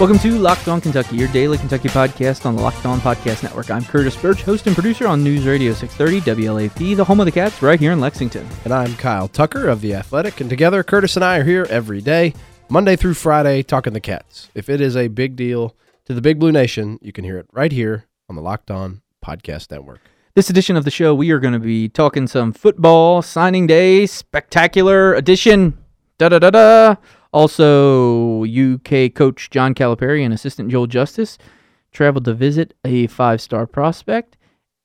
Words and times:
Welcome 0.00 0.18
to 0.20 0.38
Locked 0.38 0.66
On 0.66 0.80
Kentucky, 0.80 1.16
your 1.16 1.28
daily 1.28 1.58
Kentucky 1.58 1.90
podcast 1.90 2.46
on 2.46 2.56
the 2.56 2.62
Locked 2.62 2.86
On 2.86 2.98
Podcast 3.00 3.42
Network. 3.42 3.70
I'm 3.70 3.84
Curtis 3.84 4.16
Burch, 4.16 4.40
host 4.40 4.66
and 4.66 4.74
producer 4.74 5.06
on 5.06 5.22
News 5.22 5.44
Radio 5.44 5.74
630 5.74 6.42
WLAP, 6.42 6.96
the 6.96 7.04
home 7.04 7.20
of 7.20 7.26
the 7.26 7.32
Cats, 7.32 7.60
right 7.60 7.78
here 7.78 7.92
in 7.92 8.00
Lexington. 8.00 8.48
And 8.64 8.72
I'm 8.72 8.94
Kyle 8.94 9.28
Tucker 9.28 9.68
of 9.68 9.82
The 9.82 9.92
Athletic. 9.92 10.40
And 10.40 10.48
together, 10.48 10.82
Curtis 10.82 11.16
and 11.16 11.24
I 11.24 11.36
are 11.36 11.44
here 11.44 11.66
every 11.68 12.00
day, 12.00 12.32
Monday 12.70 12.96
through 12.96 13.12
Friday, 13.12 13.62
talking 13.62 13.92
the 13.92 14.00
Cats. 14.00 14.48
If 14.54 14.70
it 14.70 14.80
is 14.80 14.96
a 14.96 15.08
big 15.08 15.36
deal 15.36 15.76
to 16.06 16.14
the 16.14 16.22
Big 16.22 16.38
Blue 16.38 16.50
Nation, 16.50 16.98
you 17.02 17.12
can 17.12 17.24
hear 17.24 17.36
it 17.36 17.46
right 17.52 17.70
here 17.70 18.06
on 18.26 18.36
the 18.36 18.42
Locked 18.42 18.70
On 18.70 19.02
Podcast 19.22 19.70
Network. 19.70 20.00
This 20.34 20.48
edition 20.48 20.76
of 20.76 20.86
the 20.86 20.90
show, 20.90 21.14
we 21.14 21.30
are 21.30 21.40
going 21.40 21.52
to 21.52 21.60
be 21.60 21.90
talking 21.90 22.26
some 22.26 22.54
football, 22.54 23.20
signing 23.20 23.66
day, 23.66 24.06
spectacular 24.06 25.12
edition, 25.12 25.76
da 26.16 26.30
da 26.30 26.38
da 26.38 26.48
da. 26.48 26.96
Also, 27.32 28.44
UK 28.44 29.14
coach 29.14 29.50
John 29.50 29.74
Calipari 29.74 30.24
and 30.24 30.34
assistant 30.34 30.70
Joel 30.70 30.86
Justice 30.86 31.38
traveled 31.92 32.24
to 32.24 32.34
visit 32.34 32.74
a 32.84 33.06
five 33.06 33.40
star 33.40 33.66
prospect. 33.66 34.36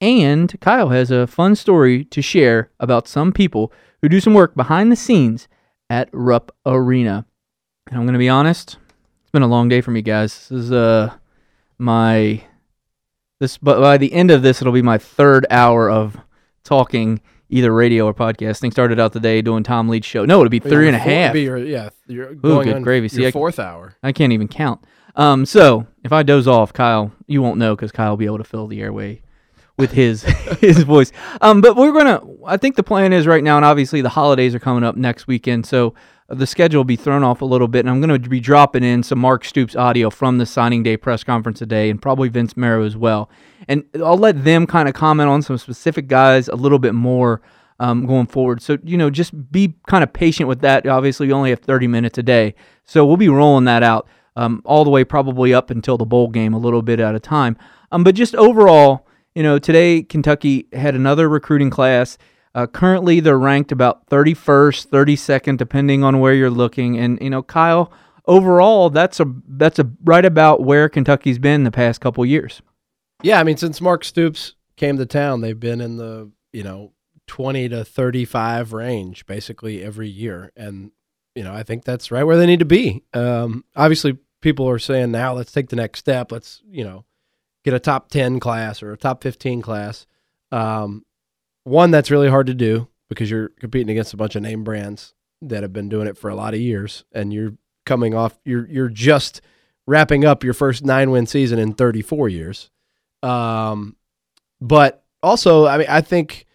And 0.02 0.60
Kyle 0.60 0.90
has 0.90 1.10
a 1.10 1.26
fun 1.26 1.56
story 1.56 2.06
to 2.06 2.22
share 2.22 2.70
about 2.80 3.08
some 3.08 3.32
people 3.32 3.72
who 4.02 4.10
do 4.10 4.20
some 4.20 4.34
work 4.34 4.54
behind 4.56 4.92
the 4.92 4.96
scenes 4.96 5.48
at 5.90 6.10
Rupp 6.12 6.56
Arena. 6.66 7.26
And 7.88 7.98
I'm 7.98 8.06
going 8.06 8.14
to 8.14 8.20
be 8.20 8.30
honest, 8.30 8.78
it's 9.22 9.32
been 9.32 9.42
a 9.42 9.48
long 9.48 9.70
day 9.70 9.82
for 9.82 9.92
me, 9.92 10.02
guys. 10.02 10.50
This 10.50 10.66
is 10.66 10.72
uh, 10.72 11.14
my. 11.78 12.44
This, 13.40 13.58
but 13.58 13.80
by 13.80 13.98
the 13.98 14.14
end 14.14 14.32
of 14.32 14.44
this, 14.44 14.62
it'll 14.62 14.74
be 14.74 14.82
my 14.82 14.98
third 14.98 15.46
hour 15.50 15.90
of 15.90 16.18
talking 16.64 17.20
either 17.56 17.74
radio 17.74 18.06
or 18.06 18.14
podcasting. 18.14 18.72
Started 18.72 19.00
out 19.00 19.14
the 19.14 19.20
day 19.20 19.42
doing 19.42 19.64
Tom 19.64 19.88
Leach 19.90 20.06
show. 20.06 20.26
No, 20.26 20.42
it'd 20.42 20.52
be 20.52 20.60
three 20.60 20.88
and 20.88 20.96
a 20.96 21.00
half. 21.00 21.34
Be 21.34 21.44
your, 21.44 21.58
yeah, 21.58 21.90
you're 22.08 22.32
Ooh, 22.32 22.36
going 22.36 22.68
good 22.68 22.76
on 22.76 22.82
gravy. 22.82 23.08
See, 23.08 23.22
your 23.22 23.30
I- 23.30 23.32
fourth 23.32 23.60
hour. 23.60 23.96
I 24.04 24.12
can't 24.12 24.34
even 24.34 24.48
count. 24.48 24.84
Um, 25.16 25.46
so 25.46 25.88
if 26.04 26.12
I 26.12 26.24
doze 26.24 26.48
off, 26.48 26.74
Kyle, 26.74 27.12
you 27.26 27.42
won't 27.42 27.58
know 27.58 27.76
because 27.76 27.92
Kyle 27.94 28.12
will 28.12 28.18
be 28.18 28.26
able 28.26 28.38
to 28.40 28.44
fill 28.44 28.68
the 28.68 28.82
airway 28.82 29.22
with 29.78 29.92
his 29.92 30.24
his 30.60 30.84
voice. 30.84 31.12
Um, 31.42 31.62
but 31.62 31.76
we're 31.76 31.92
gonna. 31.92 32.22
I 32.46 32.58
think 32.58 32.76
the 32.76 32.84
plan 32.84 33.14
is 33.14 33.28
right 33.28 33.44
now, 33.44 33.56
and 33.56 33.66
obviously 33.66 34.02
the 34.02 34.10
holidays 34.10 34.56
are 34.56 34.60
coming 34.60 34.84
up 34.84 34.96
next 34.96 35.28
weekend, 35.28 35.66
so 35.66 35.94
the 36.28 36.48
schedule 36.48 36.80
will 36.80 36.86
be 36.86 36.96
thrown 36.96 37.24
off 37.24 37.42
a 37.42 37.46
little 37.46 37.68
bit, 37.68 37.80
and 37.80 37.90
I'm 37.90 38.02
gonna 38.02 38.20
be 38.20 38.40
dropping 38.40 38.84
in 38.84 39.04
some 39.04 39.20
Mark 39.20 39.46
Stoops 39.46 39.76
audio 39.76 40.10
from 40.10 40.38
the 40.38 40.46
signing 40.46 40.84
day 40.84 40.98
press 40.98 41.24
conference 41.24 41.60
today, 41.60 41.90
and 41.90 42.02
probably 42.02 42.30
Vince 42.30 42.56
Marrow 42.58 42.84
as 42.84 42.98
well. 42.98 43.30
And 43.68 43.84
I'll 43.96 44.18
let 44.18 44.44
them 44.44 44.68
kind 44.68 44.88
of 44.88 44.96
comment 44.96 45.30
on 45.30 45.42
some 45.42 45.58
specific 45.58 46.08
guys 46.08 46.48
a 46.48 46.56
little 46.56 46.80
bit 46.80 46.94
more 46.94 47.42
um, 47.80 48.06
going 48.06 48.28
forward. 48.28 48.62
So, 48.62 48.78
you 48.84 48.98
know, 48.98 49.10
just 49.10 49.52
be 49.52 49.76
kind 49.88 50.04
of 50.04 50.14
patient 50.14 50.48
with 50.48 50.62
that. 50.62 50.88
Obviously, 50.88 51.28
we 51.28 51.34
only 51.34 51.50
have 51.50 51.60
30 51.60 51.88
minutes 51.88 52.18
a 52.18 52.24
day. 52.24 52.56
So 52.84 53.06
we'll 53.06 53.18
be 53.18 53.30
rolling 53.30 53.66
that 53.66 53.84
out 53.84 54.08
um, 54.36 54.62
all 54.66 54.84
the 54.84 54.90
way 54.90 55.04
probably 55.04 55.54
up 55.54 55.70
until 55.70 55.98
the 55.98 56.06
bowl 56.06 56.28
game, 56.30 56.54
a 56.54 56.58
little 56.58 56.82
bit 56.82 57.00
at 57.00 57.16
a 57.16 57.20
time. 57.20 57.58
Um, 57.92 58.04
but 58.04 58.16
just 58.16 58.36
overall, 58.36 59.08
you 59.36 59.44
know, 59.44 59.60
today 59.60 60.02
Kentucky 60.02 60.68
had 60.74 60.96
another 60.96 61.30
recruiting 61.30 61.70
class. 61.70 62.18
Uh, 62.56 62.66
currently, 62.66 63.20
they're 63.20 63.38
ranked 63.38 63.74
about 63.74 64.08
31st, 64.08 64.88
32nd, 64.88 65.58
depending 65.58 66.06
on 66.06 66.20
where 66.20 66.34
you're 66.34 66.50
looking. 66.50 66.98
And, 66.98 67.20
you 67.22 67.30
know, 67.30 67.44
Kyle, 67.44 67.92
overall, 68.26 68.90
that's 68.90 69.20
a 69.20 69.26
that's 69.48 69.78
a 69.78 69.92
right 70.06 70.24
about 70.24 70.64
where 70.64 70.88
Kentucky's 70.88 71.38
been 71.38 71.66
the 71.66 71.72
past 71.72 72.00
couple 72.00 72.26
years. 72.26 72.62
Yeah, 73.24 73.40
I 73.40 73.44
mean, 73.44 73.58
since 73.58 73.82
Mark 73.82 74.06
Stoops 74.06 74.56
came 74.78 74.98
to 74.98 75.06
town, 75.06 75.42
they've 75.42 75.60
been 75.60 75.82
in 75.82 75.98
the, 75.98 76.32
you 76.54 76.64
know, 76.64 76.94
20 77.28 77.70
to 77.70 77.84
35 77.84 78.72
range 78.72 79.26
basically 79.26 79.84
every 79.84 80.08
year. 80.08 80.52
And, 80.56 80.92
you 81.34 81.44
know, 81.44 81.54
I 81.54 81.64
think 81.64 81.84
that's 81.84 82.12
right 82.12 82.24
where 82.24 82.38
they 82.38 82.46
need 82.46 82.60
to 82.60 82.66
be. 82.66 83.04
Um, 83.14 83.66
obviously, 83.76 84.18
people 84.42 84.70
are 84.70 84.80
saying 84.80 85.12
now, 85.12 85.34
let's 85.34 85.52
take 85.52 85.70
the 85.70 85.76
next 85.76 86.00
step. 86.00 86.32
Let's, 86.32 86.62
you 86.70 86.84
know, 86.84 87.04
get 87.66 87.74
a 87.74 87.80
top 87.80 88.10
10 88.10 88.40
class 88.40 88.82
or 88.84 88.94
a 88.94 88.98
top 88.98 89.24
15 89.24 89.62
class. 89.62 90.06
Um, 90.52 91.04
one, 91.64 91.90
that's 91.90 92.12
really 92.12 92.30
hard 92.30 92.48
to 92.48 92.54
do 92.54 92.88
because 93.10 93.30
you're 93.30 93.50
competing 93.60 93.90
against 93.90 94.14
a 94.14 94.18
bunch 94.18 94.36
of 94.36 94.44
name 94.44 94.64
brands 94.64 95.16
that 95.42 95.64
have 95.64 95.74
been 95.74 95.90
doing 95.90 96.08
it 96.08 96.18
for 96.18 96.30
a 96.30 96.36
lot 96.36 96.54
of 96.54 96.60
years. 96.60 97.04
And 97.12 97.34
you're 97.34 97.56
coming 97.86 98.14
off, 98.14 98.40
you're, 98.46 98.68
you're 98.68 98.90
just 98.90 99.42
wrapping 99.88 100.24
up 100.24 100.44
your 100.44 100.54
first 100.54 100.86
nine 100.86 101.10
win 101.10 101.26
season 101.26 101.58
in 101.58 101.74
34 101.74 102.30
years. 102.30 102.70
Um, 103.24 103.96
but 104.62 105.04
also, 105.24 105.66
I 105.66 105.80
mean, 105.80 105.88
I 105.90 106.02
think 106.02 106.46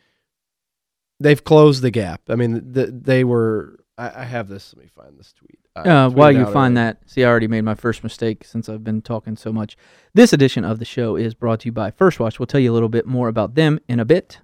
they've 1.19 1.43
closed 1.43 1.83
the 1.83 1.91
gap. 1.91 2.23
I 2.29 2.37
mean, 2.37 2.73
the, 2.73 2.87
they 2.87 3.25
were. 3.25 3.77
I, 4.01 4.23
I 4.23 4.25
have 4.25 4.49
this. 4.49 4.73
Let 4.75 4.83
me 4.85 4.89
find 4.89 5.19
this 5.19 5.33
tweet. 5.35 5.59
I 5.77 5.81
Uh, 5.81 6.11
while 6.11 6.33
you 6.33 6.47
find 6.47 6.77
earlier. 6.77 6.95
that, 6.95 7.11
see, 7.11 7.23
I 7.23 7.29
already 7.29 7.49
made 7.49 7.63
my 7.63 7.75
first 7.75 8.03
mistake 8.03 8.45
since 8.45 8.69
I've 8.69 8.83
been 8.83 9.03
talking 9.03 9.37
so 9.37 9.53
much. 9.53 9.77
This 10.15 10.33
edition 10.33 10.65
of 10.65 10.79
the 10.79 10.85
show 10.87 11.17
is 11.17 11.35
brought 11.35 11.61
to 11.61 11.67
you 11.67 11.73
by 11.73 11.91
First 11.91 12.19
Watch. 12.19 12.39
We'll 12.39 12.47
tell 12.47 12.61
you 12.61 12.73
a 12.73 12.75
little 12.75 12.89
bit 12.89 13.07
more 13.07 13.29
about 13.29 13.55
them 13.57 13.79
in 13.89 14.01
a 14.01 14.07
bit. 14.07 14.41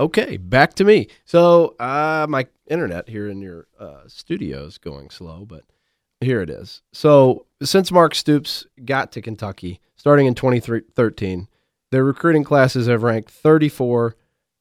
Okay, 0.00 0.36
back 0.36 0.74
to 0.74 0.84
me. 0.84 1.06
So, 1.24 1.76
uh, 1.78 2.26
my 2.28 2.48
internet 2.68 3.08
here 3.08 3.28
in 3.28 3.40
your 3.40 3.68
uh, 3.78 4.00
studio 4.08 4.66
is 4.66 4.78
going 4.78 5.10
slow, 5.10 5.44
but 5.46 5.62
here 6.20 6.42
it 6.42 6.50
is. 6.50 6.82
So, 6.92 7.46
since 7.62 7.92
Mark 7.92 8.16
Stoops 8.16 8.66
got 8.84 9.12
to 9.12 9.22
Kentucky, 9.22 9.80
starting 9.94 10.26
in 10.26 10.34
2013, 10.34 11.46
their 11.92 12.02
recruiting 12.04 12.42
classes 12.42 12.88
have 12.88 13.04
ranked 13.04 13.30
34, 13.30 14.16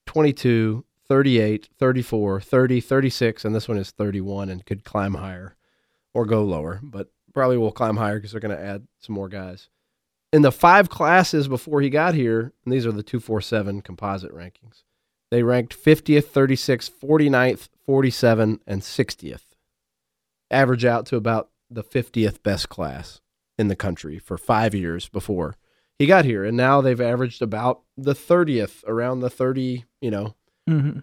22, 0.06 0.86
38, 1.12 1.68
34, 1.78 2.40
30, 2.40 2.80
36, 2.80 3.44
and 3.44 3.54
this 3.54 3.68
one 3.68 3.78
is 3.78 3.92
31 3.92 4.48
and 4.48 4.66
could 4.66 4.86
climb 4.86 5.16
higher 5.16 5.58
or 6.14 6.26
go 6.26 6.42
lower, 6.42 6.80
but 6.82 7.10
probably 7.34 7.58
will 7.58 7.74
climb 7.74 7.98
higher 7.98 8.16
because 8.16 8.32
they're 8.32 8.40
going 8.40 8.56
to 8.56 8.64
add 8.64 8.88
some 9.02 9.16
more 9.16 9.28
guys. 9.28 9.68
In 10.32 10.42
the 10.42 10.54
five 10.54 10.88
classes 10.88 11.50
before 11.50 11.82
he 11.82 11.90
got 11.90 12.14
here, 12.14 12.54
and 12.64 12.74
these 12.74 12.86
are 12.86 12.94
the 12.94 13.04
247 13.04 13.82
composite 13.82 14.34
rankings, 14.34 14.84
they 15.32 15.44
ranked 15.44 15.76
50th, 15.76 16.28
36th, 16.28 16.90
49th, 16.90 17.68
47, 17.86 18.62
and 18.66 18.82
60th. 18.82 19.44
Average 20.50 20.86
out 20.86 21.06
to 21.08 21.18
about 21.18 21.50
the 21.70 21.84
50th 21.84 22.42
best 22.42 22.70
class 22.70 23.20
in 23.58 23.68
the 23.68 23.76
country 23.76 24.18
for 24.18 24.38
five 24.38 24.74
years 24.74 25.10
before 25.10 25.58
he 26.00 26.06
got 26.06 26.24
here. 26.24 26.46
And 26.46 26.56
now 26.56 26.80
they've 26.80 27.02
averaged 27.02 27.42
about 27.42 27.82
the 27.98 28.16
30th, 28.16 28.88
around 28.88 29.20
the 29.20 29.30
30, 29.30 29.84
you 30.00 30.10
know, 30.10 30.36
Mm-hmm. 30.70 31.00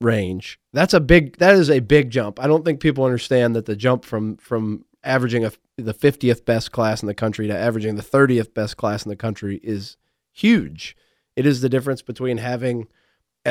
range. 0.00 0.60
That's 0.72 0.94
a 0.94 1.00
big 1.00 1.38
that 1.38 1.54
is 1.54 1.70
a 1.70 1.80
big 1.80 2.10
jump. 2.10 2.38
I 2.40 2.46
don't 2.46 2.64
think 2.64 2.80
people 2.80 3.04
understand 3.04 3.56
that 3.56 3.66
the 3.66 3.76
jump 3.76 4.04
from 4.04 4.36
from 4.36 4.84
averaging 5.04 5.44
a, 5.44 5.52
the 5.76 5.94
50th 5.94 6.44
best 6.44 6.72
class 6.72 7.02
in 7.02 7.06
the 7.06 7.14
country 7.14 7.46
to 7.46 7.56
averaging 7.56 7.94
the 7.94 8.02
30th 8.02 8.52
best 8.52 8.76
class 8.76 9.04
in 9.04 9.08
the 9.08 9.16
country 9.16 9.60
is 9.62 9.96
huge. 10.32 10.96
It 11.36 11.46
is 11.46 11.60
the 11.60 11.68
difference 11.68 12.02
between 12.02 12.38
having 12.38 12.88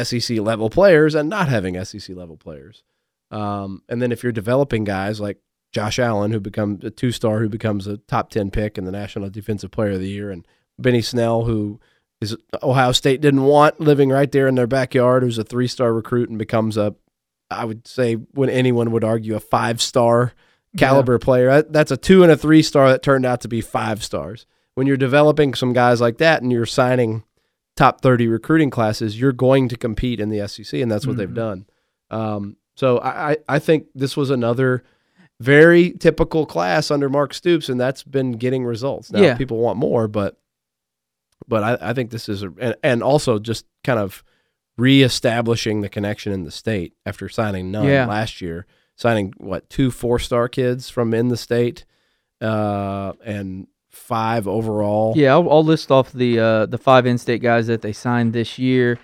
SEC 0.04 0.38
level 0.40 0.70
players 0.70 1.16
and 1.16 1.30
not 1.30 1.48
having 1.48 1.84
SEC 1.84 2.16
level 2.16 2.38
players. 2.38 2.84
Um, 3.32 3.82
and 3.90 4.02
then 4.02 4.12
if 4.12 4.24
you're 4.24 4.32
developing 4.32 4.84
guys 4.84 5.20
like 5.20 5.40
Josh 5.72 6.00
Allen, 6.00 6.32
who 6.32 6.40
becomes 6.40 6.84
a 6.84 6.90
two 6.90 7.12
star, 7.12 7.40
who 7.40 7.50
becomes 7.50 7.88
a 7.88 7.98
top 7.98 8.30
10 8.30 8.52
pick 8.52 8.78
in 8.78 8.86
the 8.86 8.92
National 8.92 9.30
Defensive 9.30 9.72
Player 9.72 9.92
of 9.92 10.00
the 10.00 10.10
Year, 10.10 10.32
and 10.32 10.46
Benny 10.80 11.02
Snell, 11.02 11.44
who 11.46 11.80
is 12.22 12.36
Ohio 12.64 12.92
State 12.92 13.22
didn't 13.22 13.44
want 13.44 13.80
living 13.80 14.10
right 14.10 14.32
there 14.32 14.48
in 14.48 14.56
their 14.56 14.68
backyard, 14.68 15.24
who's 15.24 15.38
a 15.38 15.44
three 15.44 15.68
star 15.68 15.94
recruit 15.94 16.30
and 16.30 16.38
becomes 16.40 16.78
a, 16.78 16.96
I 17.52 17.66
would 17.66 17.88
say, 17.88 18.16
when 18.16 18.50
anyone 18.50 18.92
would 18.92 19.04
argue, 19.04 19.36
a 19.36 19.40
five 19.40 19.82
star 19.82 20.34
caliber 20.78 21.18
player. 21.20 21.62
That's 21.64 21.92
a 21.92 21.98
two 21.98 22.24
and 22.24 22.32
a 22.32 22.38
three 22.38 22.62
star 22.62 22.90
that 22.90 23.02
turned 23.04 23.26
out 23.26 23.42
to 23.42 23.48
be 23.48 23.62
five 23.62 24.04
stars. 24.04 24.46
When 24.76 24.86
you're 24.88 24.98
developing 24.98 25.54
some 25.54 25.74
guys 25.74 26.00
like 26.02 26.18
that 26.20 26.42
and 26.42 26.52
you're 26.52 26.66
signing 26.68 27.24
top 27.76 28.02
30 28.02 28.28
recruiting 28.28 28.70
classes, 28.70 29.20
you're 29.20 29.32
going 29.32 29.70
to 29.70 29.78
compete 29.78 30.20
in 30.20 30.30
the 30.30 30.48
SEC, 30.48 30.80
and 30.82 30.92
that's 30.92 31.06
what 31.08 31.18
they've 31.18 31.30
Mhm. 31.30 31.34
done. 31.36 31.66
Um, 32.12 32.58
so 32.76 32.98
I, 33.00 33.32
I 33.32 33.38
I 33.50 33.60
think 33.60 33.88
this 33.96 34.16
was 34.18 34.30
another 34.30 34.84
very 35.40 35.92
typical 35.92 36.46
class 36.48 36.90
under 36.92 37.10
Mark 37.10 37.34
Stoops, 37.34 37.70
and 37.70 37.80
that's 37.80 38.04
been 38.04 38.34
getting 38.34 38.66
results. 38.66 39.12
Now 39.12 39.22
Yeah. 39.22 39.36
people 39.36 39.58
want 39.60 39.78
more, 39.78 40.08
but 40.08 40.38
but 41.48 41.64
I, 41.64 41.90
I 41.90 41.94
think 41.94 42.12
this 42.12 42.28
is 42.30 42.44
a 42.44 42.52
and, 42.60 42.76
and 42.84 43.04
also 43.04 43.40
just 43.40 43.66
kind 43.84 44.00
of 44.00 44.24
reestablishing 44.78 45.82
the 45.82 45.90
connection 45.90 46.32
in 46.32 46.44
the 46.44 46.52
state 46.52 46.94
after 47.06 47.28
signing 47.30 47.72
none 47.72 47.86
Yeah. 47.88 48.06
last 48.06 48.42
year, 48.42 48.66
signing 48.96 49.34
what 49.38 49.70
two 49.70 49.92
four 49.92 50.20
star 50.20 50.48
kids 50.48 50.90
from 50.90 51.14
in 51.14 51.28
the 51.30 51.38
state, 51.38 51.84
uh, 52.42 53.14
and 53.26 53.68
five 53.90 54.48
overall. 54.48 55.14
Yeah, 55.16 55.32
I'll, 55.34 55.50
I'll 55.50 55.64
list 55.64 55.92
off 55.92 56.12
the 56.14 56.40
uh, 56.40 56.66
the 56.68 56.78
five 56.78 57.06
in-state 57.06 57.42
guys 57.42 57.68
that 57.68 57.82
they 57.82 57.94
signed 57.94 58.34
this 58.34 58.58
year. 58.60 59.00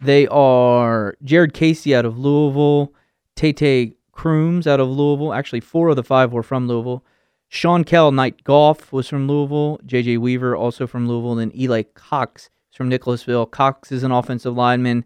They 0.00 0.28
are 0.28 1.16
Jared 1.24 1.52
Casey 1.54 1.94
out 1.94 2.04
of 2.04 2.16
Louisville, 2.18 2.92
Tate 3.34 3.96
Crooms 4.12 4.66
out 4.66 4.78
of 4.80 4.88
Louisville. 4.88 5.32
Actually, 5.32 5.60
four 5.60 5.88
of 5.88 5.96
the 5.96 6.04
five 6.04 6.32
were 6.32 6.44
from 6.44 6.68
Louisville. 6.68 7.04
Shawnkel 7.50 8.14
Knight-Goff, 8.14 8.92
was 8.92 9.08
from 9.08 9.26
Louisville. 9.26 9.80
J.J. 9.86 10.18
Weaver 10.18 10.54
also 10.54 10.86
from 10.86 11.08
Louisville. 11.08 11.38
And 11.38 11.50
then 11.50 11.60
Eli 11.60 11.82
Cox 11.94 12.50
is 12.70 12.76
from 12.76 12.88
Nicholasville. 12.88 13.46
Cox 13.46 13.90
is 13.90 14.02
an 14.02 14.12
offensive 14.12 14.54
lineman. 14.54 15.04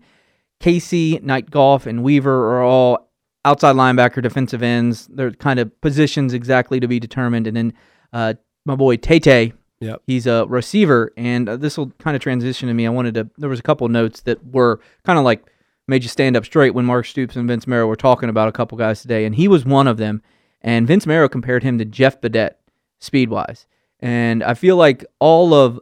Casey, 0.60 1.18
Knight 1.22 1.50
Golf, 1.50 1.86
and 1.86 2.02
Weaver 2.02 2.54
are 2.54 2.62
all 2.62 3.10
outside 3.44 3.76
linebacker, 3.76 4.22
defensive 4.22 4.62
ends. 4.62 5.08
They're 5.08 5.32
kind 5.32 5.58
of 5.58 5.80
positions 5.80 6.32
exactly 6.32 6.80
to 6.80 6.88
be 6.88 7.00
determined. 7.00 7.46
And 7.46 7.56
then 7.56 7.72
uh, 8.12 8.34
my 8.64 8.76
boy 8.76 8.96
Tay 8.96 9.18
Tay. 9.18 9.52
Yep. 9.80 10.02
He's 10.06 10.28
a 10.28 10.46
receiver, 10.46 11.12
and 11.16 11.48
uh, 11.48 11.56
this 11.56 11.76
will 11.76 11.90
kind 11.98 12.14
of 12.14 12.22
transition 12.22 12.68
to 12.68 12.74
me. 12.74 12.86
I 12.86 12.90
wanted 12.90 13.14
to. 13.14 13.28
There 13.36 13.50
was 13.50 13.58
a 13.58 13.64
couple 13.64 13.88
notes 13.88 14.20
that 14.20 14.44
were 14.46 14.78
kind 15.02 15.18
of 15.18 15.24
like 15.24 15.44
made 15.88 16.04
you 16.04 16.08
stand 16.08 16.36
up 16.36 16.44
straight 16.44 16.72
when 16.72 16.84
Mark 16.84 17.04
Stoops 17.04 17.34
and 17.34 17.48
Vince 17.48 17.66
Marrow 17.66 17.88
were 17.88 17.96
talking 17.96 18.28
about 18.28 18.46
a 18.46 18.52
couple 18.52 18.78
guys 18.78 19.02
today, 19.02 19.24
and 19.24 19.34
he 19.34 19.48
was 19.48 19.64
one 19.64 19.88
of 19.88 19.96
them. 19.96 20.22
And 20.62 20.86
Vince 20.86 21.06
Marrow 21.06 21.28
compared 21.28 21.62
him 21.62 21.78
to 21.78 21.84
Jeff 21.84 22.20
Badet, 22.20 22.52
speed 23.00 23.28
wise. 23.30 23.66
And 24.00 24.42
I 24.42 24.54
feel 24.54 24.76
like 24.76 25.04
all 25.20 25.54
of 25.54 25.78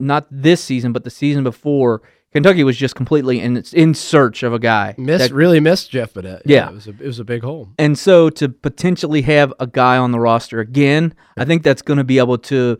not 0.00 0.26
this 0.30 0.62
season, 0.62 0.92
but 0.92 1.04
the 1.04 1.10
season 1.10 1.44
before, 1.44 2.02
Kentucky 2.32 2.64
was 2.64 2.76
just 2.76 2.94
completely 2.94 3.40
in 3.40 3.62
in 3.72 3.94
search 3.94 4.42
of 4.42 4.52
a 4.52 4.58
guy. 4.58 4.94
Missed 4.98 5.28
that- 5.28 5.34
really 5.34 5.60
missed 5.60 5.90
Jeff 5.90 6.14
Badet. 6.14 6.42
Yeah. 6.46 6.68
it 6.68 6.74
was 6.74 6.86
a 6.86 6.90
it 6.90 7.00
was 7.06 7.18
a 7.18 7.24
big 7.24 7.42
hole. 7.42 7.68
and 7.78 7.98
so 7.98 8.30
to 8.30 8.48
potentially 8.48 9.22
have 9.22 9.52
a 9.60 9.66
guy 9.66 9.96
on 9.98 10.12
the 10.12 10.18
roster 10.20 10.60
again, 10.60 11.14
I 11.36 11.44
think 11.44 11.62
that's 11.62 11.82
going 11.82 11.98
to 11.98 12.04
be 12.04 12.18
able 12.18 12.38
to 12.38 12.78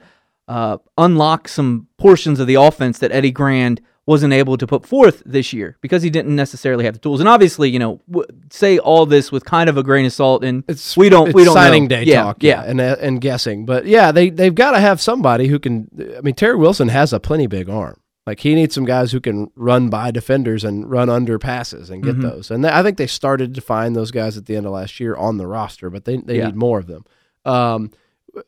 uh, 0.49 0.79
unlock 0.99 1.49
some 1.49 1.87
portions 1.99 2.41
of 2.41 2.47
the 2.47 2.55
offense 2.57 2.99
that 2.99 3.13
Eddie 3.13 3.31
Gran 3.31 3.79
wasn't 4.07 4.33
able 4.33 4.57
to 4.57 4.67
put 4.67 4.85
forth 4.85 5.23
this 5.25 5.53
year 5.53 5.77
because 5.81 6.03
he 6.03 6.11
didn't 6.11 6.35
necessarily 6.35 6.85
have 6.85 6.95
the 6.95 6.99
tools. 7.01 7.21
And 7.21 7.29
obviously, 7.29 7.71
you 7.71 7.79
know, 7.79 8.01
w- 8.11 8.27
say 8.51 8.79
all 8.79 9.07
this 9.07 9.31
with 9.31 9.45
kind 9.45 9.71
of 9.71 9.77
a 9.77 9.83
grain 9.85 10.05
of 10.05 10.13
salt. 10.13 10.43
And 10.43 10.65
It's 10.67 10.97
we 10.97 11.09
don't 11.09 11.29
it's 11.29 11.35
we 11.35 11.45
don't 11.45 11.55
signing 11.55 11.85
know. 11.85 11.89
day 11.91 12.03
yeah, 12.05 12.23
talk, 12.25 12.43
yeah, 12.43 12.63
and 12.65 12.81
uh, 12.81 12.97
and 13.01 13.21
guessing, 13.21 13.65
but 13.65 13.87
yeah, 13.87 14.11
they 14.11 14.29
they've 14.31 14.55
got 14.55 14.73
to 14.73 14.81
have 14.81 15.01
somebody 15.01 15.47
who 15.47 15.59
can. 15.59 15.89
I 16.19 16.21
mean, 16.21 16.35
Terry 16.35 16.57
Wilson 16.57 16.89
has 16.89 17.13
a 17.13 17.21
plenty 17.21 17.47
big 17.47 17.69
arm. 17.71 17.99
Like 18.27 18.39
he 18.41 18.55
needs 18.55 18.73
some 18.75 18.85
guys 18.85 19.11
who 19.11 19.21
can 19.21 19.51
run 19.57 19.89
by 19.91 20.11
defenders 20.13 20.63
and 20.63 20.89
run 20.89 21.09
under 21.11 21.41
passes 21.41 21.91
and 21.91 22.05
get 22.05 22.17
Mhm. 22.17 22.23
those. 22.23 22.51
And 22.53 22.65
I 22.65 22.81
think 22.85 22.97
they 22.97 23.09
started 23.09 23.53
to 23.57 23.61
find 23.61 23.97
those 23.97 24.13
guys 24.13 24.37
at 24.37 24.47
the 24.47 24.55
end 24.55 24.65
of 24.65 24.71
last 24.73 25.01
year 25.01 25.17
on 25.17 25.39
the 25.39 25.47
roster, 25.49 25.91
but 25.91 26.05
they 26.05 26.19
they 26.19 26.39
Yeah. 26.39 26.47
need 26.47 26.55
more 26.57 26.79
of 26.79 26.87
them. 26.87 27.05
Um, 27.45 27.91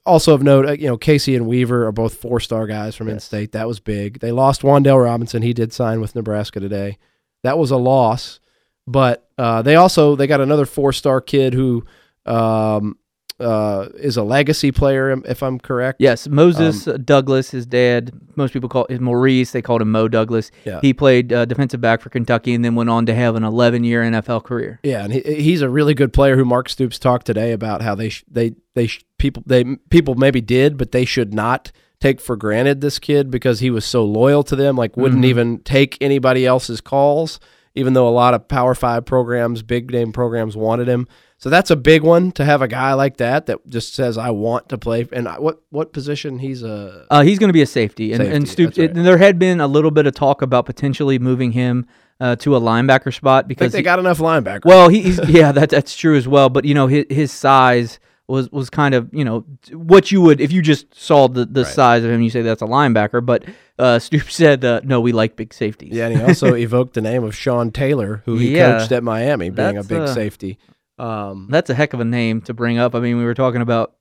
also 0.06 0.34
of 0.34 0.42
note, 0.42 0.66
uh, 0.66 0.72
you 0.72 0.86
know, 0.86 0.96
Casey 0.96 1.34
and 1.36 1.46
Weaver 1.46 1.86
are 1.86 1.92
both 1.92 2.14
four 2.14 2.40
star 2.40 2.66
guys 2.66 2.94
from 2.96 3.08
Yes. 3.08 3.14
in-state. 3.16 3.52
That 3.52 3.68
was 3.68 3.80
big. 3.80 4.20
They 4.20 4.32
lost 4.32 4.62
Wan'Dale 4.62 5.02
Robinson. 5.04 5.42
He 5.42 5.52
did 5.52 5.72
sign 5.72 6.00
with 6.00 6.14
Nebraska 6.14 6.60
today. 6.60 6.98
That 7.42 7.58
was 7.58 7.70
a 7.70 7.76
loss, 7.76 8.40
but 8.86 9.28
uh, 9.36 9.62
they 9.62 9.76
also 9.76 10.16
they 10.16 10.26
got 10.26 10.40
another 10.40 10.64
four 10.66 10.92
star 10.92 11.20
kid 11.20 11.52
who 11.54 11.84
um, 12.24 12.96
uh, 13.40 13.88
is 13.96 14.16
a 14.16 14.22
legacy 14.22 14.70
player, 14.70 15.10
if 15.26 15.42
I'm 15.42 15.58
correct. 15.58 16.00
Yes, 16.00 16.28
Moses 16.28 16.86
uh, 16.86 16.96
Douglas, 16.98 17.50
his 17.50 17.66
dad. 17.66 18.12
Most 18.36 18.52
people 18.52 18.68
call 18.68 18.86
it 18.86 19.00
Maurice. 19.00 19.50
They 19.52 19.62
called 19.62 19.82
him 19.82 19.90
Mo 19.90 20.06
Douglas. 20.08 20.50
Yeah. 20.64 20.80
He 20.80 20.94
played 20.94 21.32
uh, 21.32 21.44
defensive 21.44 21.80
back 21.80 22.00
for 22.00 22.10
Kentucky 22.10 22.54
and 22.54 22.64
then 22.64 22.74
went 22.76 22.90
on 22.90 23.06
to 23.06 23.14
have 23.14 23.34
an 23.34 23.42
11-year 23.42 24.02
NFL 24.02 24.44
career. 24.44 24.78
Yeah, 24.82 25.04
and 25.04 25.12
he, 25.12 25.20
he's 25.20 25.62
a 25.62 25.68
really 25.68 25.94
good 25.94 26.12
player. 26.12 26.36
Who 26.36 26.44
Mark 26.44 26.68
Stoops 26.68 26.98
talked 26.98 27.26
today 27.26 27.52
about 27.52 27.82
how 27.82 27.94
they 27.94 28.08
sh- 28.10 28.24
they 28.30 28.54
they 28.74 28.86
sh- 28.86 29.04
people 29.18 29.42
they 29.46 29.64
people 29.90 30.14
maybe 30.14 30.40
did, 30.40 30.76
but 30.76 30.92
they 30.92 31.04
should 31.04 31.34
not 31.34 31.72
take 32.00 32.20
for 32.20 32.36
granted 32.36 32.80
this 32.82 32.98
kid 32.98 33.30
because 33.30 33.60
he 33.60 33.70
was 33.70 33.84
so 33.84 34.04
loyal 34.04 34.42
to 34.44 34.54
them. 34.56 34.76
Like 34.76 34.96
wouldn't 34.96 35.22
Mhm. 35.22 35.26
even 35.28 35.58
take 35.60 35.96
anybody 36.00 36.44
else's 36.46 36.80
calls, 36.80 37.40
even 37.74 37.94
though 37.94 38.06
a 38.08 38.10
lot 38.10 38.34
of 38.34 38.46
Power 38.46 38.74
Five 38.74 39.04
programs, 39.06 39.62
big 39.62 39.90
name 39.90 40.12
programs, 40.12 40.56
wanted 40.56 40.86
him. 40.88 41.08
So 41.38 41.50
that's 41.50 41.70
a 41.70 41.76
big 41.76 42.02
one 42.02 42.32
to 42.32 42.44
have 42.44 42.62
a 42.62 42.68
guy 42.68 42.94
like 42.94 43.18
that 43.18 43.46
that 43.46 43.68
just 43.68 43.94
says 43.94 44.16
I 44.16 44.30
want 44.30 44.68
to 44.70 44.78
play. 44.78 45.06
And 45.12 45.28
I, 45.28 45.38
what 45.38 45.60
what 45.70 45.92
position 45.92 46.38
he's 46.38 46.62
a 46.62 47.06
Uh, 47.10 47.22
he's 47.22 47.38
going 47.38 47.48
to 47.48 47.52
be 47.54 47.60
a 47.62 47.66
safety, 47.66 48.12
and, 48.12 48.22
and 48.22 48.48
Safety, 48.48 48.50
Stoops. 48.64 48.76
that's 48.76 48.88
right. 48.88 48.96
it- 48.98 49.02
there 49.04 49.18
had 49.18 49.38
been 49.38 49.60
a 49.60 49.66
little 49.66 49.90
bit 49.90 50.06
of 50.06 50.14
talk 50.14 50.40
about 50.42 50.64
potentially 50.64 51.18
moving 51.18 51.52
him 51.52 51.86
uh, 52.20 52.36
to 52.36 52.56
a 52.56 52.60
linebacker 52.60 53.12
spot 53.12 53.46
because 53.48 53.72
they 53.72 53.78
he- 53.78 53.82
got 53.82 53.98
enough 53.98 54.18
linebackers. 54.18 54.64
well, 54.64 54.88
he, 54.88 55.02
he's 55.02 55.20
yeah, 55.28 55.52
that 55.52 55.68
that's 55.70 55.94
true 55.96 56.16
as 56.16 56.26
well. 56.26 56.48
But 56.48 56.64
you 56.64 56.72
know, 56.72 56.86
his 56.86 57.04
his 57.10 57.32
size 57.32 57.98
was 58.26 58.50
was 58.50 58.70
kind 58.70 58.94
of 58.94 59.12
you 59.12 59.24
know 59.24 59.44
what 59.72 60.10
you 60.10 60.22
would 60.22 60.40
if 60.40 60.50
you 60.50 60.62
just 60.62 60.94
saw 60.94 61.28
the 61.28 61.44
the 61.44 61.64
Right. 61.64 61.74
size 61.74 62.04
of 62.04 62.10
him, 62.10 62.22
you 62.22 62.30
say 62.30 62.40
that's 62.40 62.62
a 62.62 62.66
linebacker. 62.66 63.26
But 63.26 63.44
uh, 63.78 63.98
Stoops 63.98 64.34
said 64.42 64.64
uh, 64.64 64.80
no, 64.84 65.00
we 65.02 65.12
like 65.12 65.36
big 65.36 65.52
safeties. 65.52 65.92
Yeah, 65.92 66.06
and 66.06 66.16
he 66.16 66.22
also 66.24 66.54
evoked 66.66 66.94
the 66.94 67.02
name 67.02 67.22
of 67.24 67.34
Sean 67.36 67.70
Taylor, 67.70 68.22
who 68.24 68.38
he 68.38 68.56
Yeah. 68.56 68.78
coached 68.78 68.92
at 68.92 69.02
Miami, 69.02 69.50
being 69.50 69.76
a 69.76 69.82
big 69.84 69.98
uh, 69.98 70.06
safety. 70.14 70.56
Um, 70.98 71.48
That's 71.50 71.70
a 71.70 71.74
heck 71.74 71.92
of 71.94 72.00
a 72.00 72.04
name 72.04 72.40
to 72.42 72.54
bring 72.54 72.78
up. 72.78 72.94
I 72.94 73.00
mean, 73.00 73.16
we 73.18 73.24
were 73.24 73.34
talking 73.34 73.60
about 73.60 73.94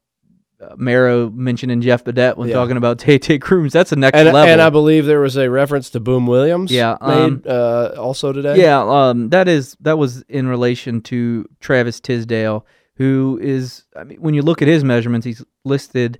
uh, 0.61 0.75
Marrow 0.77 1.29
mentioning 1.29 1.81
Jeff 1.81 2.03
Badet 2.03 2.37
when 2.37 2.47
Yeah. 2.49 2.55
talking 2.55 2.77
about 2.77 2.99
Tay 2.99 3.17
Tay 3.17 3.39
Crooms. 3.39 3.73
That's 3.73 3.89
the 3.89 3.95
next 3.95 4.17
and, 4.17 4.31
level. 4.31 4.51
and 4.51 4.61
I 4.61 4.69
believe 4.69 5.05
there 5.05 5.19
was 5.19 5.35
a 5.35 5.49
reference 5.49 5.89
to 5.91 5.99
Boom 5.99 6.27
Williams. 6.27 6.71
Yeah, 6.71 6.97
made 7.01 7.09
um, 7.09 7.43
uh, 7.45 7.95
also 7.97 8.31
today. 8.31 8.61
Yeah, 8.61 8.81
um, 8.81 9.29
that 9.29 9.47
is 9.47 9.75
that 9.81 9.97
was 9.97 10.21
in 10.29 10.47
relation 10.47 11.01
to 11.01 11.47
Travis 11.59 11.99
Tisdale, 11.99 12.65
who 12.95 13.39
is. 13.41 13.83
I 13.95 14.03
mean, 14.03 14.21
when 14.21 14.33
you 14.35 14.41
look 14.41 14.61
at 14.61 14.67
his 14.67 14.83
measurements, 14.83 15.25
he's 15.25 15.43
listed 15.65 16.19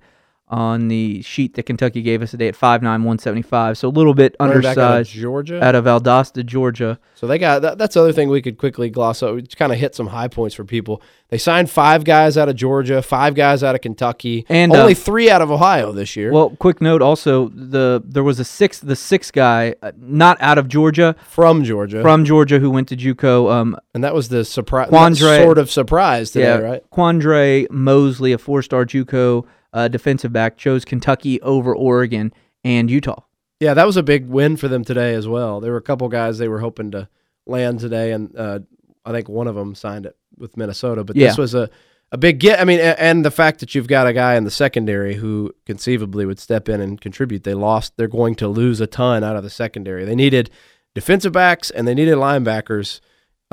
on 0.54 0.86
the 0.86 1.20
sheet 1.22 1.54
that 1.54 1.64
Kentucky 1.64 2.00
gave 2.00 2.22
us 2.22 2.30
today 2.30 2.46
at 2.46 2.54
five 2.54 2.80
nine 2.80 3.02
one 3.02 3.18
seventy 3.18 3.42
five, 3.42 3.76
so 3.76 3.88
a 3.88 3.90
little 3.90 4.14
bit 4.14 4.36
Running 4.38 4.60
back 4.60 4.78
out 4.78 4.78
of 4.78 4.84
undersized 4.92 5.10
Georgia. 5.10 5.64
out 5.64 5.74
of 5.74 5.84
Valdosta, 5.84 6.46
Georgia. 6.46 6.98
so 7.16 7.26
they 7.26 7.38
got 7.38 7.62
that, 7.62 7.76
that's 7.78 7.94
the 7.94 8.00
other 8.00 8.12
thing 8.12 8.28
we 8.28 8.40
could 8.40 8.56
quickly 8.56 8.88
gloss 8.88 9.22
over. 9.22 9.40
Just 9.40 9.56
Kind 9.56 9.72
of 9.72 9.78
hit 9.78 9.94
some 9.96 10.06
high 10.06 10.28
points 10.28 10.54
for 10.54 10.64
people. 10.64 11.02
They 11.30 11.38
signed 11.38 11.68
five 11.68 12.04
guys 12.04 12.36
out 12.38 12.48
of 12.48 12.54
Georgia, 12.54 13.02
five 13.02 13.34
guys 13.34 13.64
out 13.64 13.74
of 13.74 13.80
Kentucky, 13.80 14.46
And, 14.48 14.72
only 14.72 14.92
uh, 14.92 14.96
three 14.96 15.28
out 15.30 15.42
of 15.42 15.50
Ohio 15.50 15.90
this 15.90 16.14
year. 16.14 16.30
Well, 16.30 16.50
quick 16.50 16.80
note 16.80 17.02
also 17.02 17.48
the 17.48 18.00
there 18.06 18.22
was 18.22 18.38
a 18.38 18.44
six 18.44 18.78
the 18.78 18.94
sixth 18.94 19.32
guy 19.32 19.74
uh, 19.82 19.90
not 19.98 20.40
out 20.40 20.58
of 20.58 20.68
Georgia 20.68 21.16
from 21.28 21.64
Georgia, 21.64 22.00
from 22.02 22.24
Georgia 22.24 22.60
who 22.60 22.70
went 22.70 22.86
to 22.88 22.96
JUCO. 22.96 23.50
Um, 23.52 23.76
and 23.92 24.04
that 24.04 24.14
was 24.14 24.28
the 24.28 24.44
surprise. 24.44 24.88
Quandre- 24.90 25.42
Sort 25.42 25.58
of 25.58 25.68
surprise 25.70 26.30
today, 26.30 26.44
yeah, 26.46 26.58
right? 26.58 26.82
Quandre 26.92 27.68
Mosley, 27.70 28.32
a 28.32 28.38
four 28.38 28.62
star 28.62 28.84
JUCO 28.84 29.44
uh, 29.74 29.88
defensive 29.88 30.32
back, 30.32 30.56
chose 30.56 30.86
Kentucky 30.86 31.38
over 31.42 31.74
Oregon 31.76 32.32
and 32.64 32.90
Utah. 32.90 33.22
Yeah, 33.60 33.74
that 33.74 33.86
was 33.86 33.96
a 33.98 34.02
big 34.02 34.28
win 34.28 34.56
for 34.56 34.68
them 34.68 34.84
today 34.84 35.14
as 35.14 35.28
well. 35.28 35.60
There 35.60 35.72
were 35.72 35.78
a 35.78 35.82
couple 35.82 36.08
guys 36.08 36.38
they 36.38 36.48
were 36.48 36.60
hoping 36.60 36.90
to 36.92 37.08
land 37.46 37.80
today, 37.80 38.12
and 38.12 38.34
uh, 38.36 38.60
I 39.04 39.12
think 39.12 39.28
one 39.28 39.46
of 39.48 39.54
them 39.54 39.74
signed 39.74 40.06
it 40.06 40.16
with 40.38 40.56
Minnesota. 40.56 41.04
But 41.04 41.16
this 41.28 41.38
was 41.38 41.54
a, 41.54 41.68
a 42.12 42.16
big 42.18 42.40
get. 42.40 42.60
I 42.60 42.64
mean, 42.64 42.80
a- 42.80 42.98
and 43.00 43.24
the 43.24 43.30
fact 43.30 43.60
that 43.60 43.74
you've 43.74 43.86
got 43.86 44.06
a 44.06 44.12
guy 44.12 44.34
in 44.36 44.44
the 44.44 44.50
secondary 44.50 45.14
who 45.14 45.52
conceivably 45.66 46.24
would 46.26 46.38
step 46.38 46.68
in 46.68 46.80
and 46.80 47.00
contribute. 47.00 47.44
They 47.44 47.54
lost. 47.54 47.96
They're 47.96 48.08
going 48.08 48.34
to 48.36 48.48
lose 48.48 48.80
a 48.80 48.86
ton 48.86 49.22
out 49.22 49.36
of 49.36 49.42
the 49.42 49.50
secondary. 49.50 50.04
They 50.04 50.16
needed 50.16 50.50
defensive 50.94 51.32
backs 51.32 51.70
and 51.70 51.86
they 51.88 51.94
needed 51.94 52.14
linebackers 52.16 53.00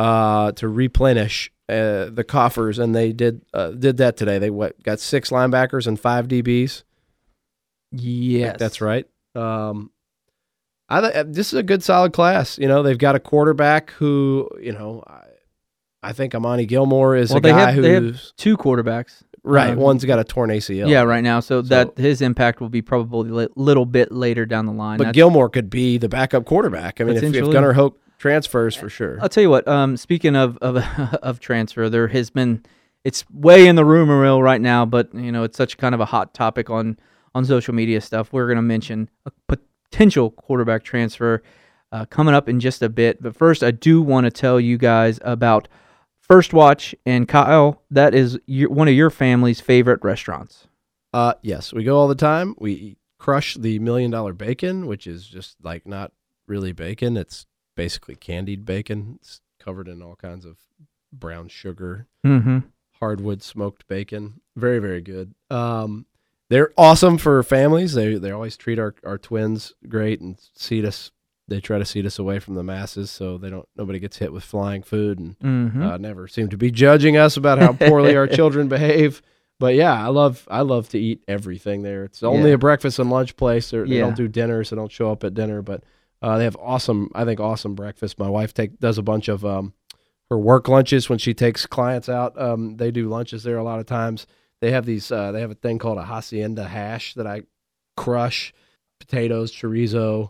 uh, 0.01 0.51
to 0.53 0.67
replenish 0.67 1.51
uh, 1.69 2.05
the 2.09 2.25
coffers, 2.27 2.79
and 2.79 2.95
they 2.95 3.13
did 3.13 3.45
uh, 3.53 3.69
did 3.69 3.97
that 3.97 4.17
today. 4.17 4.39
They 4.39 4.49
what, 4.49 4.81
got 4.81 4.99
six 4.99 5.29
linebackers 5.29 5.85
and 5.85 5.99
five 5.99 6.27
DBs. 6.27 6.81
Yes, 7.91 8.55
that's 8.57 8.81
right. 8.81 9.05
Um, 9.35 9.91
I 10.89 11.01
th- 11.01 11.25
this 11.29 11.53
is 11.53 11.59
a 11.59 11.63
good 11.63 11.83
solid 11.83 12.13
class. 12.13 12.57
You 12.57 12.67
know, 12.67 12.81
they've 12.81 12.97
got 12.97 13.15
a 13.15 13.19
quarterback 13.19 13.91
who, 13.91 14.49
you 14.59 14.71
know, 14.71 15.03
I, 15.05 15.21
I 16.01 16.13
think 16.13 16.33
Amani 16.33 16.65
Gilmore 16.65 17.15
is 17.15 17.29
Well, 17.29 17.37
a 17.37 17.41
guy 17.41 17.71
have- 17.71 17.81
they 17.81 17.93
have 17.93 18.03
who's 18.03 18.33
Two 18.37 18.57
quarterbacks. 18.57 19.21
right. 19.43 19.69
um, 19.69 19.77
One's 19.77 20.03
got 20.03 20.17
a 20.17 20.23
torn 20.23 20.49
ACL. 20.49 20.89
Yeah, 20.89 21.03
right 21.03 21.23
now. 21.23 21.41
So, 21.41 21.61
So- 21.61 21.67
that 21.69 21.97
his 21.97 22.21
impact 22.21 22.59
will 22.59 22.69
be 22.69 22.81
probably 22.81 23.43
a 23.43 23.49
little 23.55 23.85
bit 23.85 24.11
later 24.11 24.47
down 24.47 24.65
the 24.65 24.73
line. 24.73 24.97
but 24.97 25.03
That's- 25.05 25.15
Gilmore 25.15 25.49
could 25.49 25.69
be 25.69 25.99
the 25.99 26.09
backup 26.09 26.45
quarterback. 26.45 26.99
I 26.99 27.03
mean, 27.03 27.17
if, 27.17 27.23
if. 27.23 27.51
Gunnar 27.51 27.73
Hoke 27.73 28.00
transfers 28.21 28.75
for 28.75 28.87
sure. 28.87 29.17
I'll 29.19 29.29
tell 29.29 29.41
you 29.41 29.49
what. 29.49 29.67
Um, 29.67 29.97
speaking 29.97 30.35
of 30.35 30.57
of 30.59 30.77
of 31.21 31.39
transfer, 31.39 31.89
there 31.89 32.07
has 32.07 32.29
been 32.29 32.63
it's 33.03 33.29
way 33.31 33.67
in 33.67 33.75
the 33.75 33.83
rumor 33.83 34.21
mill 34.21 34.41
right 34.41 34.61
now, 34.61 34.85
but 34.85 35.13
you 35.13 35.31
know 35.31 35.43
it's 35.43 35.57
such 35.57 35.77
kind 35.77 35.95
of 35.95 35.99
a 35.99 36.05
hot 36.05 36.33
topic 36.33 36.69
on 36.69 36.97
on 37.33 37.45
social 37.45 37.73
media 37.73 37.99
stuff. 37.99 38.31
We're 38.31 38.45
going 38.45 38.57
to 38.57 38.61
mention 38.61 39.09
a 39.25 39.31
potential 39.47 40.29
quarterback 40.31 40.83
transfer 40.83 41.41
uh, 41.91 42.05
coming 42.05 42.35
up 42.35 42.47
in 42.47 42.59
just 42.59 42.81
a 42.81 42.89
bit. 42.89 43.21
But 43.21 43.35
first, 43.35 43.63
I 43.63 43.71
do 43.71 44.01
want 44.01 44.25
to 44.25 44.31
tell 44.31 44.59
you 44.59 44.77
guys 44.77 45.19
about 45.23 45.67
First 46.19 46.53
Watch 46.53 46.93
and 47.05 47.27
Kyle. 47.27 47.81
That 47.89 48.13
is 48.13 48.37
your, 48.45 48.69
one 48.69 48.87
of 48.87 48.93
your 48.93 49.09
family's 49.09 49.61
favorite 49.61 49.99
restaurants. 50.03 50.67
Uh, 51.13 51.33
yes, 51.41 51.73
we 51.73 51.83
go 51.83 51.97
all 51.97 52.07
the 52.07 52.15
time. 52.15 52.55
We 52.59 52.97
crush 53.17 53.55
the 53.55 53.79
million 53.79 54.11
dollar 54.11 54.33
bacon, 54.33 54.87
which 54.87 55.07
is 55.07 55.25
just 55.27 55.55
like 55.63 55.87
not 55.87 56.11
really 56.47 56.71
bacon. 56.71 57.17
It's 57.17 57.45
basically 57.75 58.15
candied 58.15 58.65
bacon. 58.65 59.17
It's 59.21 59.41
covered 59.59 59.87
in 59.87 60.01
all 60.01 60.15
kinds 60.15 60.45
of 60.45 60.57
brown 61.13 61.47
sugar 61.49 62.07
Mm-hmm. 62.25 62.59
hardwood 62.99 63.41
smoked 63.43 63.87
bacon. 63.87 64.41
Very, 64.55 64.79
very 64.79 65.01
good. 65.01 65.33
Um, 65.49 66.05
they're 66.49 66.71
awesome 66.77 67.17
for 67.17 67.41
families. 67.43 67.93
They 67.93 68.15
they 68.15 68.31
always 68.31 68.57
treat 68.57 68.77
our, 68.79 68.93
our 69.05 69.17
twins 69.17 69.73
great 69.87 70.19
and 70.21 70.37
seat 70.55 70.85
us. 70.85 71.11
They 71.47 71.59
try 71.59 71.79
to 71.79 71.85
seat 71.85 72.05
us 72.05 72.19
away 72.19 72.39
from 72.39 72.55
the 72.55 72.63
masses 72.63 73.09
so 73.11 73.37
they 73.37 73.49
don't 73.49 73.67
nobody 73.75 73.99
gets 73.99 74.17
hit 74.17 74.31
with 74.31 74.43
flying 74.43 74.83
food 74.83 75.19
and 75.19 75.39
Mm-hmm. 75.39 75.81
uh, 75.83 75.97
never 75.97 76.27
seem 76.27 76.49
to 76.49 76.57
be 76.57 76.71
judging 76.71 77.17
us 77.17 77.35
about 77.37 77.59
how 77.59 77.73
poorly 77.73 78.15
our 78.15 78.27
children 78.27 78.67
behave. 78.69 79.21
But 79.59 79.75
yeah, 79.75 79.93
I 79.93 80.07
love 80.09 80.47
I 80.49 80.61
love 80.61 80.89
to 80.89 80.99
eat 80.99 81.23
everything 81.27 81.83
there. 81.83 82.03
It's 82.05 82.21
only 82.23 82.49
Yeah. 82.49 82.55
a 82.55 82.59
breakfast 82.59 82.99
and 82.99 83.09
lunch 83.09 83.35
place. 83.35 83.69
They're, 83.71 83.85
They 83.87 83.95
Yeah. 83.95 84.01
don't 84.01 84.15
do 84.17 84.27
dinners. 84.27 84.69
They 84.69 84.75
don't 84.75 84.91
show 84.91 85.11
up 85.11 85.23
at 85.23 85.33
dinner, 85.33 85.61
but 85.61 85.83
uh, 86.21 86.37
they 86.37 86.43
have 86.43 86.57
awesome. 86.57 87.09
I 87.15 87.25
think 87.25 87.39
awesome 87.39 87.75
breakfast. 87.75 88.19
My 88.19 88.29
wife 88.29 88.53
take 88.53 88.79
does 88.79 88.97
a 88.97 89.03
bunch 89.03 89.27
of 89.27 89.43
um, 89.45 89.73
her 90.29 90.37
work 90.37 90.67
lunches 90.67 91.09
when 91.09 91.19
she 91.19 91.33
takes 91.33 91.65
clients 91.65 92.09
out. 92.09 92.39
Um, 92.39 92.77
they 92.77 92.91
do 92.91 93.09
lunches 93.09 93.43
there 93.43 93.57
a 93.57 93.63
lot 93.63 93.79
of 93.79 93.85
times. 93.85 94.27
They 94.61 94.71
have 94.71 94.85
these. 94.85 95.11
Uh, 95.11 95.31
they 95.31 95.41
have 95.41 95.51
a 95.51 95.55
thing 95.55 95.79
called 95.79 95.97
a 95.97 96.03
hacienda 96.03 96.65
hash 96.65 97.15
that 97.15 97.27
I 97.27 97.43
crush. 97.97 98.53
Potatoes, 98.99 99.51
chorizo, 99.51 100.29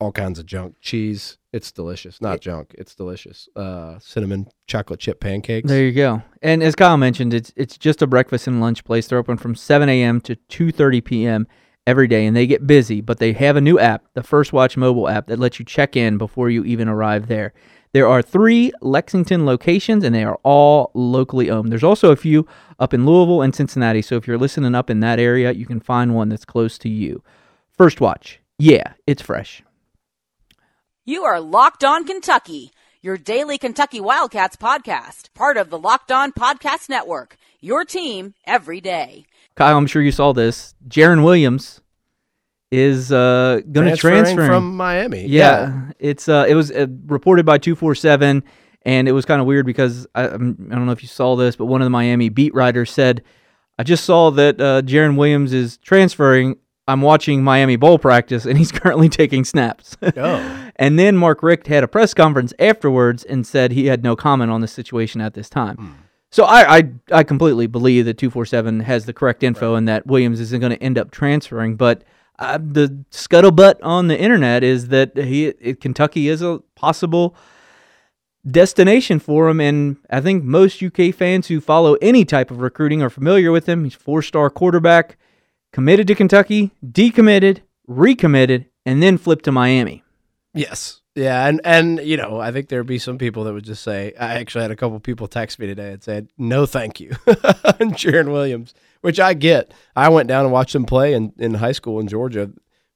all 0.00 0.10
kinds 0.10 0.40
of 0.40 0.46
junk, 0.46 0.74
cheese. 0.80 1.38
It's 1.52 1.70
delicious. 1.70 2.20
Not 2.20 2.40
junk. 2.40 2.74
It's 2.76 2.96
delicious. 2.96 3.48
Uh, 3.54 4.00
cinnamon 4.00 4.48
chocolate 4.66 4.98
chip 4.98 5.20
pancakes. 5.20 5.68
There 5.68 5.84
you 5.84 5.92
go. 5.92 6.22
And 6.42 6.62
as 6.62 6.74
Kyle 6.74 6.96
mentioned, 6.96 7.32
it's 7.32 7.52
it's 7.54 7.78
just 7.78 8.02
a 8.02 8.08
breakfast 8.08 8.48
and 8.48 8.60
lunch 8.60 8.82
place. 8.82 9.06
They're 9.06 9.18
open 9.18 9.36
from 9.36 9.54
7 9.54 9.88
a.m. 9.88 10.20
to 10.22 10.34
2:30 10.48 11.04
p.m. 11.04 11.46
every 11.86 12.08
day, 12.08 12.26
and 12.26 12.36
they 12.36 12.46
get 12.46 12.66
busy. 12.66 13.00
But 13.00 13.18
they 13.18 13.32
have 13.32 13.56
a 13.56 13.60
new 13.60 13.78
app, 13.78 14.06
the 14.14 14.22
First 14.22 14.52
Watch 14.52 14.76
mobile 14.76 15.08
app, 15.08 15.26
that 15.26 15.38
lets 15.38 15.58
you 15.58 15.64
check 15.64 15.96
in 15.96 16.18
before 16.18 16.50
you 16.50 16.64
even 16.64 16.88
arrive 16.88 17.28
there. 17.28 17.52
There 17.92 18.08
are 18.08 18.22
three 18.22 18.72
Lexington 18.80 19.44
locations, 19.44 20.02
and 20.02 20.14
they 20.14 20.24
are 20.24 20.38
all 20.42 20.90
locally 20.94 21.50
owned. 21.50 21.70
There's 21.70 21.84
also 21.84 22.10
a 22.10 22.16
few 22.16 22.46
up 22.78 22.94
in 22.94 23.04
Louisville 23.04 23.42
and 23.42 23.54
Cincinnati. 23.54 24.00
So 24.00 24.16
if 24.16 24.26
you're 24.26 24.38
listening 24.38 24.74
up 24.74 24.88
in 24.88 25.00
that 25.00 25.18
area, 25.18 25.52
you 25.52 25.66
can 25.66 25.80
find 25.80 26.14
one 26.14 26.30
that's 26.30 26.46
close 26.46 26.78
to 26.78 26.88
you. 26.88 27.22
First 27.76 28.00
Watch, 28.00 28.40
yeah, 28.58 28.94
it's 29.06 29.22
fresh. 29.22 29.62
You 31.04 31.24
are 31.24 31.40
Locked 31.40 31.84
On 31.84 32.06
Kentucky, 32.06 32.70
your 33.02 33.18
daily 33.18 33.58
Kentucky 33.58 34.00
Wildcats 34.00 34.56
podcast, 34.56 35.34
part 35.34 35.56
of 35.56 35.68
the 35.68 35.78
Locked 35.78 36.12
On 36.12 36.32
Podcast 36.32 36.88
Network. 36.88 37.36
Your 37.60 37.84
team 37.84 38.34
every 38.46 38.80
day. 38.80 39.26
Kyle, 39.54 39.76
I'm 39.76 39.86
sure 39.86 40.02
you 40.02 40.12
saw 40.12 40.32
this. 40.32 40.74
Jarren 40.88 41.24
Williams 41.24 41.80
is 42.70 43.12
uh, 43.12 43.60
going 43.70 43.90
to 43.90 43.96
transfer 43.96 44.46
from 44.46 44.76
Miami. 44.76 45.26
Yeah, 45.26 45.90
it's 45.98 46.28
uh, 46.28 46.46
it 46.48 46.54
was 46.54 46.70
uh, 46.70 46.86
reported 47.06 47.44
by 47.44 47.58
two 47.58 47.74
four 47.74 47.94
seven, 47.94 48.42
and 48.82 49.08
it 49.08 49.12
was 49.12 49.24
kind 49.24 49.40
of 49.40 49.46
weird 49.46 49.66
because 49.66 50.06
I, 50.14 50.28
I'm- 50.28 50.56
don't 50.70 50.86
know 50.86 50.92
if 50.92 51.02
you 51.02 51.08
saw 51.08 51.36
this, 51.36 51.56
but 51.56 51.66
one 51.66 51.82
of 51.82 51.86
the 51.86 51.90
Miami 51.90 52.28
beat 52.30 52.54
writers 52.54 52.90
said, 52.90 53.22
"I 53.78 53.82
just 53.82 54.04
saw 54.04 54.30
that 54.30 54.60
uh, 54.60 54.82
Jarren 54.82 55.16
Williams 55.16 55.52
is 55.52 55.76
transferring. 55.78 56.56
I'm 56.88 57.00
watching 57.02 57.44
Miami 57.44 57.76
bowl 57.76 57.98
practice, 57.98 58.44
and 58.46 58.56
he's 58.58 58.72
currently 58.80 59.08
taking 59.08 59.44
snaps." 59.44 59.96
Oh. 60.16 60.70
and 60.76 60.98
then 60.98 61.16
Mark 61.18 61.42
Richt 61.42 61.66
had 61.66 61.84
a 61.84 61.88
press 61.88 62.14
conference 62.14 62.54
afterwards 62.58 63.22
and 63.24 63.46
said 63.46 63.72
he 63.72 63.86
had 63.86 64.02
no 64.02 64.16
comment 64.16 64.50
on 64.50 64.62
the 64.62 64.68
situation 64.68 65.20
at 65.20 65.34
this 65.34 65.48
time. 65.50 66.01
So 66.32 66.44
I, 66.44 66.78
I 66.78 66.90
I 67.12 67.22
completely 67.22 67.66
believe 67.66 68.06
that 68.06 68.16
two 68.16 68.30
four 68.30 68.46
seven 68.46 68.80
has 68.80 69.04
the 69.04 69.12
correct 69.12 69.42
info 69.42 69.74
and 69.74 69.86
that 69.86 70.06
Williams 70.06 70.40
isn't 70.40 70.60
going 70.60 70.72
to 70.72 70.82
end 70.82 70.98
up 70.98 71.10
transferring. 71.10 71.76
But 71.76 72.04
uh, 72.38 72.58
the 72.58 73.04
scuttlebutt 73.10 73.76
on 73.82 74.08
the 74.08 74.18
internet 74.18 74.64
is 74.64 74.88
that 74.88 75.16
he 75.16 75.48
it, 75.48 75.80
Kentucky 75.80 76.28
is 76.28 76.40
a 76.40 76.60
possible 76.74 77.36
destination 78.50 79.18
for 79.18 79.50
him, 79.50 79.60
and 79.60 79.98
I 80.08 80.22
think 80.22 80.42
most 80.42 80.82
UK 80.82 81.14
fans 81.14 81.48
who 81.48 81.60
follow 81.60 81.94
any 82.00 82.24
type 82.24 82.50
of 82.50 82.60
recruiting 82.60 83.02
are 83.02 83.10
familiar 83.10 83.52
with 83.52 83.68
him. 83.68 83.84
He's 83.84 83.94
four 83.94 84.22
star 84.22 84.48
quarterback, 84.48 85.18
committed 85.70 86.06
to 86.08 86.14
Kentucky, 86.14 86.70
decommitted, 86.84 87.60
recommitted, 87.86 88.66
and 88.86 89.02
then 89.02 89.18
flipped 89.18 89.44
to 89.44 89.52
Miami. 89.52 90.02
Yes. 90.54 91.01
Yeah, 91.14 91.46
and 91.46 91.60
and 91.64 91.98
you 92.00 92.16
know, 92.16 92.40
I 92.40 92.52
think 92.52 92.68
there'd 92.68 92.86
be 92.86 92.98
some 92.98 93.18
people 93.18 93.44
that 93.44 93.52
would 93.52 93.64
just 93.64 93.82
say. 93.82 94.14
I 94.18 94.34
actually 94.34 94.62
had 94.62 94.70
a 94.70 94.76
couple 94.76 94.98
people 94.98 95.28
text 95.28 95.58
me 95.58 95.66
today 95.66 95.92
and 95.92 96.02
said, 96.02 96.28
"No, 96.38 96.64
thank 96.64 97.00
you," 97.00 97.10
and 97.26 97.92
Jarren 97.94 98.32
Williams, 98.32 98.72
which 99.02 99.20
I 99.20 99.34
get. 99.34 99.74
I 99.94 100.08
went 100.08 100.28
down 100.28 100.44
and 100.44 100.52
watched 100.52 100.74
him 100.74 100.86
play 100.86 101.12
in 101.12 101.34
in 101.36 101.54
high 101.54 101.72
school 101.72 102.00
in 102.00 102.08
Georgia. 102.08 102.50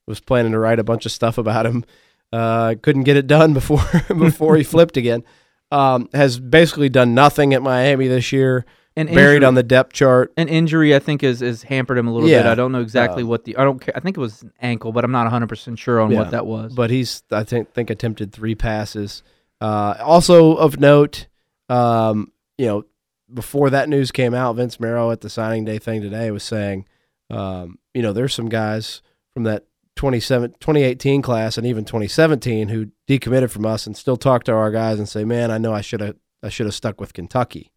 Was 0.06 0.20
planning 0.20 0.52
to 0.52 0.58
write 0.58 0.78
a 0.78 0.84
bunch 0.84 1.04
of 1.04 1.12
stuff 1.12 1.36
about 1.36 1.66
him. 1.66 1.84
Uh, 2.32 2.76
couldn't 2.80 3.02
get 3.02 3.16
it 3.16 3.26
done 3.26 3.52
before 3.54 3.84
before 4.08 4.56
he 4.56 4.64
flipped 4.64 4.96
again. 4.96 5.22
Um, 5.70 6.08
has 6.14 6.38
basically 6.38 6.88
done 6.88 7.12
nothing 7.12 7.52
at 7.52 7.62
Miami 7.62 8.08
this 8.08 8.32
year. 8.32 8.64
And 8.98 9.08
buried 9.10 9.36
injury- 9.36 9.44
on 9.46 9.54
the 9.54 9.62
depth 9.62 9.92
chart. 9.92 10.32
An 10.38 10.48
injury, 10.48 10.94
I 10.94 10.98
think, 10.98 11.22
is 11.22 11.40
has 11.40 11.62
hampered 11.64 11.98
him 11.98 12.08
a 12.08 12.12
little 12.14 12.28
bit. 12.28 12.46
I 12.46 12.54
don't 12.54 12.72
know 12.72 12.80
exactly 12.80 13.22
Uh, 13.22 13.26
what 13.26 13.44
the 13.44 13.56
I 13.56 13.64
don't 13.64 13.78
care. 13.80 13.94
I 13.96 14.00
think 14.00 14.16
it 14.16 14.20
was 14.20 14.42
an 14.42 14.52
ankle, 14.60 14.90
but 14.92 15.04
I'm 15.04 15.12
not 15.12 15.24
100 15.24 15.48
percent 15.48 15.78
sure 15.78 16.00
on 16.00 16.10
Yeah. 16.10 16.18
what 16.20 16.30
that 16.30 16.46
was. 16.46 16.72
but 16.74 16.88
he's 16.90 17.22
I 17.30 17.44
think 17.44 17.72
think 17.74 17.90
attempted 17.90 18.32
three 18.32 18.54
passes. 18.54 19.22
Uh, 19.60 19.94
also 20.00 20.54
of 20.56 20.80
note, 20.80 21.26
um, 21.68 22.32
you 22.58 22.66
know, 22.66 22.84
before 23.32 23.70
that 23.70 23.88
news 23.88 24.12
came 24.12 24.32
out, 24.34 24.56
Vince 24.56 24.78
Marrow 24.80 25.10
at 25.10 25.20
the 25.20 25.28
signing 25.28 25.64
day 25.64 25.78
thing 25.78 26.00
today 26.00 26.30
was 26.30 26.42
saying, 26.44 26.86
um, 27.30 27.78
you 27.92 28.00
know, 28.02 28.12
there's 28.12 28.32
some 28.34 28.48
guys 28.48 29.02
from 29.34 29.42
that 29.44 29.64
27, 29.96 30.52
2018 30.60 31.22
class 31.22 31.56
and 31.58 31.66
even 31.66 31.84
2017 31.84 32.68
who 32.68 32.88
decommitted 33.08 33.50
from 33.50 33.66
us 33.66 33.86
and 33.86 33.96
still 33.96 34.16
talk 34.16 34.44
to 34.44 34.52
our 34.52 34.70
guys 34.70 34.98
and 34.98 35.08
say, 35.08 35.24
man, 35.24 35.50
I 35.50 35.58
know 35.58 35.72
I 35.72 35.80
should 35.80 36.00
have 36.00 36.16
I 36.42 36.48
should 36.50 36.66
have 36.66 36.74
stuck 36.74 37.00
with 37.00 37.12
Kentucky. 37.14 37.72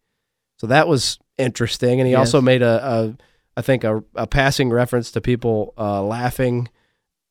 So 0.60 0.66
that 0.66 0.86
was 0.86 1.18
interesting, 1.38 2.00
and 2.00 2.06
he 2.06 2.14
also 2.14 2.42
made 2.42 2.60
a, 2.60 2.86
a 2.86 3.16
I 3.56 3.62
think 3.62 3.82
a, 3.82 4.04
a 4.14 4.26
passing 4.26 4.68
reference 4.68 5.10
to 5.12 5.22
people 5.22 5.72
uh, 5.78 6.02
laughing 6.02 6.68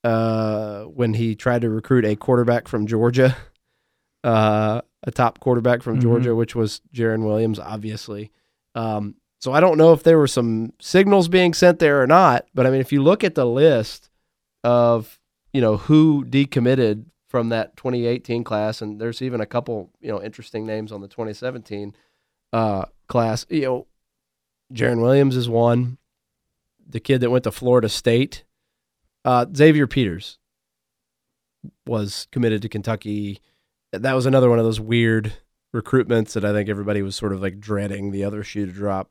uh, 0.04 0.86
when 0.86 1.14
he 1.14 1.36
tried 1.36 1.62
to 1.62 1.70
recruit 1.70 2.06
a 2.06 2.16
quarterback 2.16 2.68
from 2.68 2.88
Georgia, 2.88 3.38
uh, 4.24 4.82
a 5.04 5.12
top 5.12 5.40
quarterback 5.42 5.84
from 5.84 5.98
Mhm. 5.98 6.02
Georgia, 6.02 6.34
which 6.36 6.56
was 6.56 6.82
Jarren 6.92 7.24
Williams, 7.24 7.60
obviously. 7.60 8.32
Um, 8.74 9.14
so 9.40 9.54
I 9.54 9.60
don't 9.60 9.78
know 9.78 9.94
if 9.94 10.02
there 10.02 10.18
were 10.18 10.28
some 10.28 10.74
signals 10.80 11.28
being 11.28 11.54
sent 11.54 11.78
there 11.78 12.02
or 12.02 12.08
not, 12.08 12.48
but 12.56 12.66
I 12.66 12.72
mean, 12.72 12.82
if 12.82 12.92
you 12.92 13.04
look 13.04 13.24
at 13.24 13.36
the 13.36 13.46
list 13.46 14.10
of 14.64 15.20
you 15.54 15.62
know 15.62 15.78
who 15.78 16.26
decommitted 16.26 17.06
from 17.28 17.50
that 17.50 17.78
2018 17.78 18.44
class, 18.44 18.82
and 18.82 19.00
there's 19.00 19.22
even 19.22 19.40
a 19.40 19.46
couple 19.46 19.92
you 20.02 20.10
know 20.12 20.20
interesting 20.20 20.66
names 20.66 20.92
on 20.92 21.02
the 21.02 21.08
2017 21.08 21.94
uh, 22.54 22.86
class. 23.08 23.46
You 23.50 23.62
know, 23.62 23.88
Jarren 24.74 25.02
Williams 25.02 25.36
is 25.36 25.50
one. 25.50 25.98
The 26.88 27.00
kid 27.00 27.22
that 27.22 27.30
went 27.30 27.44
to 27.44 27.52
Florida 27.52 27.90
State, 27.90 28.44
uh, 29.24 29.46
Xavier 29.56 29.88
Peters, 29.88 30.40
was 31.86 32.28
committed 32.32 32.62
to 32.64 32.70
Kentucky. 32.70 33.42
That 33.92 34.14
was 34.14 34.26
another 34.26 34.50
one 34.50 34.60
of 34.60 34.66
those 34.66 34.80
weird 34.80 35.34
recruitments 35.76 36.34
that 36.34 36.46
I 36.46 36.52
think 36.52 36.70
everybody 36.70 37.02
was 37.02 37.16
sort 37.16 37.34
of 37.34 37.42
like 37.42 37.60
dreading 37.60 38.12
the 38.12 38.24
other 38.24 38.44
shoe 38.44 38.66
to 38.66 38.72
drop, 38.72 39.10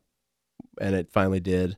and 0.80 0.94
it 0.94 1.10
finally 1.12 1.40
did. 1.40 1.76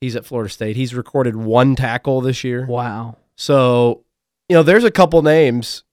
He's 0.00 0.16
at 0.16 0.24
Florida 0.26 0.50
State. 0.50 0.76
He's 0.76 0.94
recorded 0.94 1.36
one 1.36 1.76
tackle 1.76 2.20
this 2.20 2.44
year. 2.44 2.66
wow. 2.66 3.16
So, 3.36 4.04
you 4.50 4.56
know, 4.56 4.62
there's 4.62 4.84
a 4.84 4.90
couple 4.90 5.22
names 5.22 5.84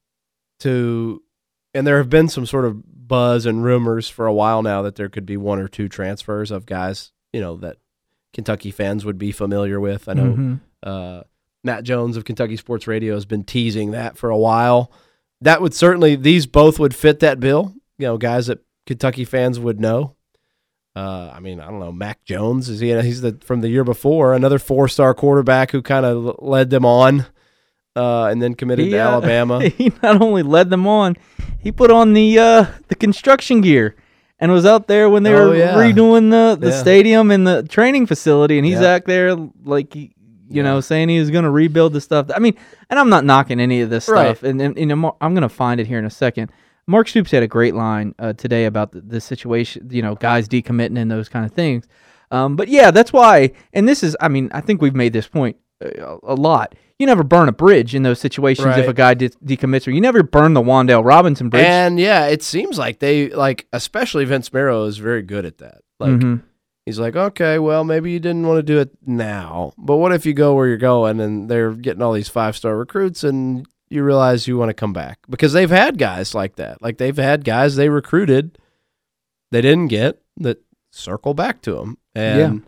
to, 0.60 1.24
and 1.74 1.88
there 1.88 1.98
have 1.98 2.10
been 2.10 2.28
some 2.28 2.46
sort 2.46 2.66
of 2.66 2.82
buzz 3.08 3.46
and 3.46 3.64
rumors 3.64 4.10
for 4.10 4.26
a 4.26 4.34
while 4.34 4.62
now 4.64 4.82
that 4.82 4.96
there 4.96 5.10
could 5.10 5.26
be 5.26 5.38
one 5.38 5.60
or 5.60 5.68
two 5.68 5.88
transfers 5.88 6.52
of 6.52 6.66
guys, 6.66 7.12
you 7.34 7.40
know, 7.42 7.56
that 7.58 7.78
Kentucky 8.34 8.72
fans 8.72 9.06
would 9.06 9.18
be 9.18 9.32
familiar 9.32 9.80
with. 9.80 10.08
I 10.10 10.14
know 10.14 10.34
Mhm. 10.34 10.60
uh, 10.84 11.24
Matt 11.64 11.84
Jones 11.84 12.18
of 12.18 12.26
Kentucky 12.26 12.56
Sports 12.58 12.88
Radio 12.88 13.14
has 13.16 13.26
been 13.26 13.44
teasing 13.44 13.92
that 13.92 14.18
for 14.18 14.30
a 14.30 14.38
while. 14.38 14.92
That 15.42 15.62
would 15.62 15.74
certainly, 15.74 16.16
these 16.16 16.46
both 16.46 16.80
would 16.80 16.96
fit 16.96 17.20
that 17.20 17.40
bill. 17.40 17.74
You 17.98 18.08
know, 18.08 18.18
guys 18.18 18.48
that 18.48 18.60
Kentucky 18.86 19.26
fans 19.26 19.60
would 19.60 19.80
know. 19.80 20.16
Uh, 20.96 21.32
I 21.34 21.40
mean, 21.40 21.60
I 21.60 21.70
don't 21.70 21.80
know. 21.80 21.92
Mac 21.92 22.24
Jones 22.26 22.70
is 22.70 22.80
he? 22.80 22.90
He's 23.02 23.22
the 23.22 23.38
from 23.44 23.62
the 23.62 23.70
year 23.70 23.84
before, 23.84 24.34
another 24.34 24.58
four-star 24.58 25.14
quarterback 25.14 25.70
who 25.72 25.82
kind 25.84 26.06
of 26.08 26.38
led 26.40 26.70
them 26.72 26.86
on, 26.86 27.26
uh, 27.96 28.26
and 28.26 28.42
then 28.42 28.56
committed 28.56 28.86
He, 28.86 28.92
to 28.92 28.98
Alabama. 29.00 29.62
he 29.68 29.92
not 30.02 30.22
only 30.22 30.42
led 30.42 30.70
them 30.72 30.88
on, 30.88 31.16
he 31.60 31.72
put 31.72 31.92
on 31.92 32.14
the 32.14 32.38
uh, 32.40 32.66
the 32.88 32.96
construction 32.96 33.62
gear 33.62 33.96
and 34.40 34.52
was 34.52 34.66
out 34.66 34.88
there 34.88 35.10
when 35.10 35.24
they 35.24 35.34
Oh, 35.34 35.50
were 35.50 35.56
yeah. 35.56 35.74
redoing 35.76 36.30
the, 36.30 36.58
the 36.60 36.70
Yeah. 36.72 36.80
stadium 36.80 37.32
and 37.32 37.46
the 37.48 37.64
training 37.64 38.06
facility, 38.06 38.58
and 38.58 38.66
he's 38.66 38.80
Yeah. 38.82 38.96
out 38.96 39.06
there 39.06 39.36
like 39.64 39.94
he- 39.94 40.14
you 40.50 40.64
know 40.64 40.80
saying 40.80 41.10
he 41.10 41.20
was 41.20 41.30
going 41.32 41.44
to 41.44 41.50
rebuild 41.50 41.94
the 41.94 42.00
stuff. 42.02 42.28
I 42.36 42.40
mean, 42.40 42.56
and 42.90 43.00
I'm 43.00 43.10
not 43.10 43.26
knocking 43.26 43.60
any 43.60 43.82
of 43.82 43.90
this 43.90 44.08
Right. 44.08 44.38
stuff, 44.38 44.44
and, 44.48 44.62
and 44.62 44.78
you 44.78 44.86
know 44.86 44.96
Mar- 44.96 45.16
I'm 45.22 45.34
going 45.34 45.42
to 45.42 45.50
find 45.50 45.80
it 45.82 45.88
here 45.88 46.00
in 46.00 46.06
a 46.06 46.10
second. 46.10 46.52
Mark 46.90 47.10
Stoops 47.10 47.32
had 47.32 47.44
a 47.44 47.48
great 47.48 47.76
line 47.76 48.16
uh, 48.18 48.32
today 48.32 48.64
about 48.64 48.94
the, 48.94 49.02
the 49.02 49.20
situation, 49.20 49.90
you 49.92 50.02
know, 50.02 50.16
guys 50.16 50.48
decommitting 50.48 50.98
and 50.98 51.12
those 51.12 51.28
kind 51.28 51.46
of 51.46 51.52
things. 51.52 51.86
Um, 52.32 52.56
but 52.56 52.70
yeah, 52.70 52.92
that's 52.92 53.12
why. 53.12 53.52
And 53.74 53.90
this 53.90 54.04
is, 54.04 54.16
I 54.22 54.30
mean, 54.30 54.50
I 54.54 54.62
think 54.62 54.82
we've 54.82 54.96
made 54.96 55.12
this 55.12 55.28
point 55.28 55.58
a 55.81 56.36
lot. 56.36 56.75
You 57.00 57.05
never 57.05 57.24
burn 57.24 57.48
a 57.48 57.51
bridge 57.51 57.93
in 57.93 58.01
those 58.03 58.19
situations 58.19 58.65
if 58.81 58.88
a 58.89 58.93
guy 58.93 59.13
de- 59.13 59.29
decommits, 59.29 59.88
or 59.88 59.91
you 59.91 60.01
never 60.01 60.24
burn 60.24 60.53
the 60.55 60.62
Wan'Dale 60.62 61.05
Robinson 61.05 61.50
bridge. 61.50 61.63
And 61.65 62.00
yeah, 62.00 62.25
it 62.27 62.41
seems 62.41 62.79
like 62.79 63.00
they 63.00 63.29
like, 63.29 63.67
especially 63.72 64.25
Vince 64.25 64.51
Marrow 64.51 64.86
is 64.86 64.98
very 64.98 65.22
good 65.22 65.46
at 65.46 65.60
that. 65.60 65.81
Like, 66.00 66.12
Mhm. 66.12 66.41
He's 66.88 67.00
like, 67.00 67.17
okay, 67.17 67.60
well, 67.60 67.84
maybe 67.84 68.12
you 68.12 68.19
didn't 68.19 68.48
want 68.48 68.60
to 68.60 68.63
do 68.63 68.79
it 68.79 68.91
now, 69.05 69.74
but 69.77 69.98
what 69.98 70.13
if 70.13 70.25
you 70.25 70.34
go 70.34 70.55
where 70.55 70.67
you're 70.69 70.77
going 70.77 71.19
and 71.19 71.50
they're 71.50 71.74
getting 71.74 72.01
all 72.01 72.13
these 72.13 72.29
five 72.29 72.55
star 72.55 72.77
recruits 72.77 73.25
and 73.25 73.67
you 73.89 74.03
realize 74.05 74.48
you 74.48 74.57
want 74.57 74.69
to 74.69 74.74
come 74.74 74.93
back? 74.93 75.19
Because 75.29 75.51
they've 75.51 75.69
had 75.69 75.98
guys 75.98 76.34
like 76.34 76.55
that. 76.55 76.81
Like 76.81 76.98
they've 76.98 77.17
had 77.17 77.43
guys 77.43 77.75
they 77.75 77.89
recruited, 77.89 78.57
they 79.51 79.60
didn't 79.62 79.89
get 79.89 80.22
that 80.38 80.62
circle 80.93 81.34
back 81.34 81.62
to 81.63 81.74
them. 81.74 81.98
And 82.15 82.63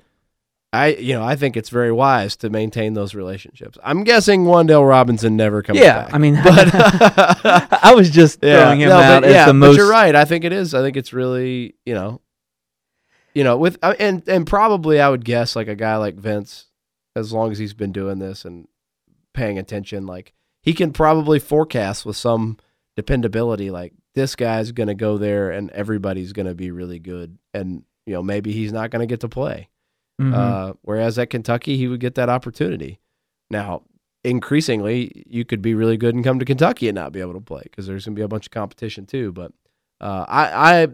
I, 0.71 0.89
you 0.89 1.13
know, 1.13 1.23
I 1.23 1.35
think 1.35 1.57
it's 1.57 1.69
very 1.69 1.91
wise 1.91 2.35
to 2.37 2.49
maintain 2.51 2.93
those 2.93 3.15
relationships. 3.15 3.77
I'm 3.83 4.03
guessing 4.03 4.45
Wan'Dale 4.45 4.87
Robinson 4.87 5.35
never 5.35 5.63
comes 5.63 5.79
yeah, 5.79 6.03
back. 6.03 6.13
I 6.13 6.19
mean, 6.19 6.35
but 6.43 6.69
I 7.83 7.93
was 7.95 8.11
just 8.11 8.39
throwing 8.41 8.81
him 8.81 8.89
no, 8.89 8.99
out 8.99 9.21
but, 9.21 9.29
as 9.29 9.33
yeah, 9.33 9.45
the 9.47 9.53
but 9.55 9.75
you're 9.75 9.89
right. 9.89 10.15
I 10.15 10.25
think 10.25 10.43
it 10.43 10.53
is. 10.53 10.75
I 10.75 10.81
think 10.81 10.95
it's 10.95 11.11
really, 11.11 11.73
you 11.87 11.95
know, 11.95 12.21
you 13.33 13.43
know, 13.43 13.57
with 13.57 13.79
uh, 13.81 13.95
and 13.99 14.27
and 14.27 14.45
probably 14.45 14.99
I 14.99 15.09
would 15.09 15.25
guess 15.25 15.55
like 15.55 15.67
a 15.67 15.75
guy 15.75 15.95
like 15.97 16.15
Vince, 16.15 16.67
as 17.15 17.33
long 17.33 17.51
as 17.51 17.57
he's 17.57 17.73
been 17.73 17.91
doing 17.91 18.19
this 18.19 18.45
and 18.45 18.67
paying 19.33 19.57
attention, 19.57 20.05
like 20.05 20.33
he 20.61 20.73
can 20.73 20.93
probably 20.93 21.39
forecast 21.39 22.05
with 22.05 22.15
some 22.15 22.57
dependability, 22.95 23.71
like 23.71 23.93
this 24.13 24.35
guy's 24.35 24.71
going 24.71 24.87
to 24.87 24.95
go 24.95 25.17
there 25.17 25.49
and 25.49 25.71
everybody's 25.71 26.33
going 26.33 26.47
to 26.47 26.53
be 26.53 26.69
really 26.69 26.99
good, 26.99 27.39
and 27.55 27.83
you 28.05 28.13
know 28.13 28.21
maybe 28.21 28.51
he's 28.51 28.71
not 28.71 28.91
going 28.91 28.99
to 28.99 29.11
get 29.11 29.21
to 29.21 29.29
play. 29.29 29.69
Mhm. 30.19 30.33
Uh, 30.33 30.73
whereas 30.81 31.17
at 31.17 31.29
Kentucky, 31.29 31.77
he 31.77 31.87
would 31.87 31.99
get 31.99 32.15
that 32.15 32.29
opportunity. 32.29 32.99
Now, 33.49 33.83
increasingly, 34.23 35.23
you 35.27 35.45
could 35.45 35.61
be 35.61 35.73
really 35.73 35.97
good 35.97 36.13
and 36.15 36.23
come 36.23 36.39
to 36.39 36.45
Kentucky 36.45 36.87
and 36.87 36.95
not 36.95 37.11
be 37.11 37.21
able 37.21 37.33
to 37.33 37.39
play 37.41 37.61
because 37.63 37.87
there's 37.87 38.05
going 38.05 38.15
to 38.15 38.19
be 38.19 38.23
a 38.23 38.27
bunch 38.27 38.47
of 38.47 38.51
competition 38.51 39.05
too. 39.05 39.31
But 39.31 39.51
uh, 40.01 40.25
I, 40.27 40.81
I, 40.83 40.87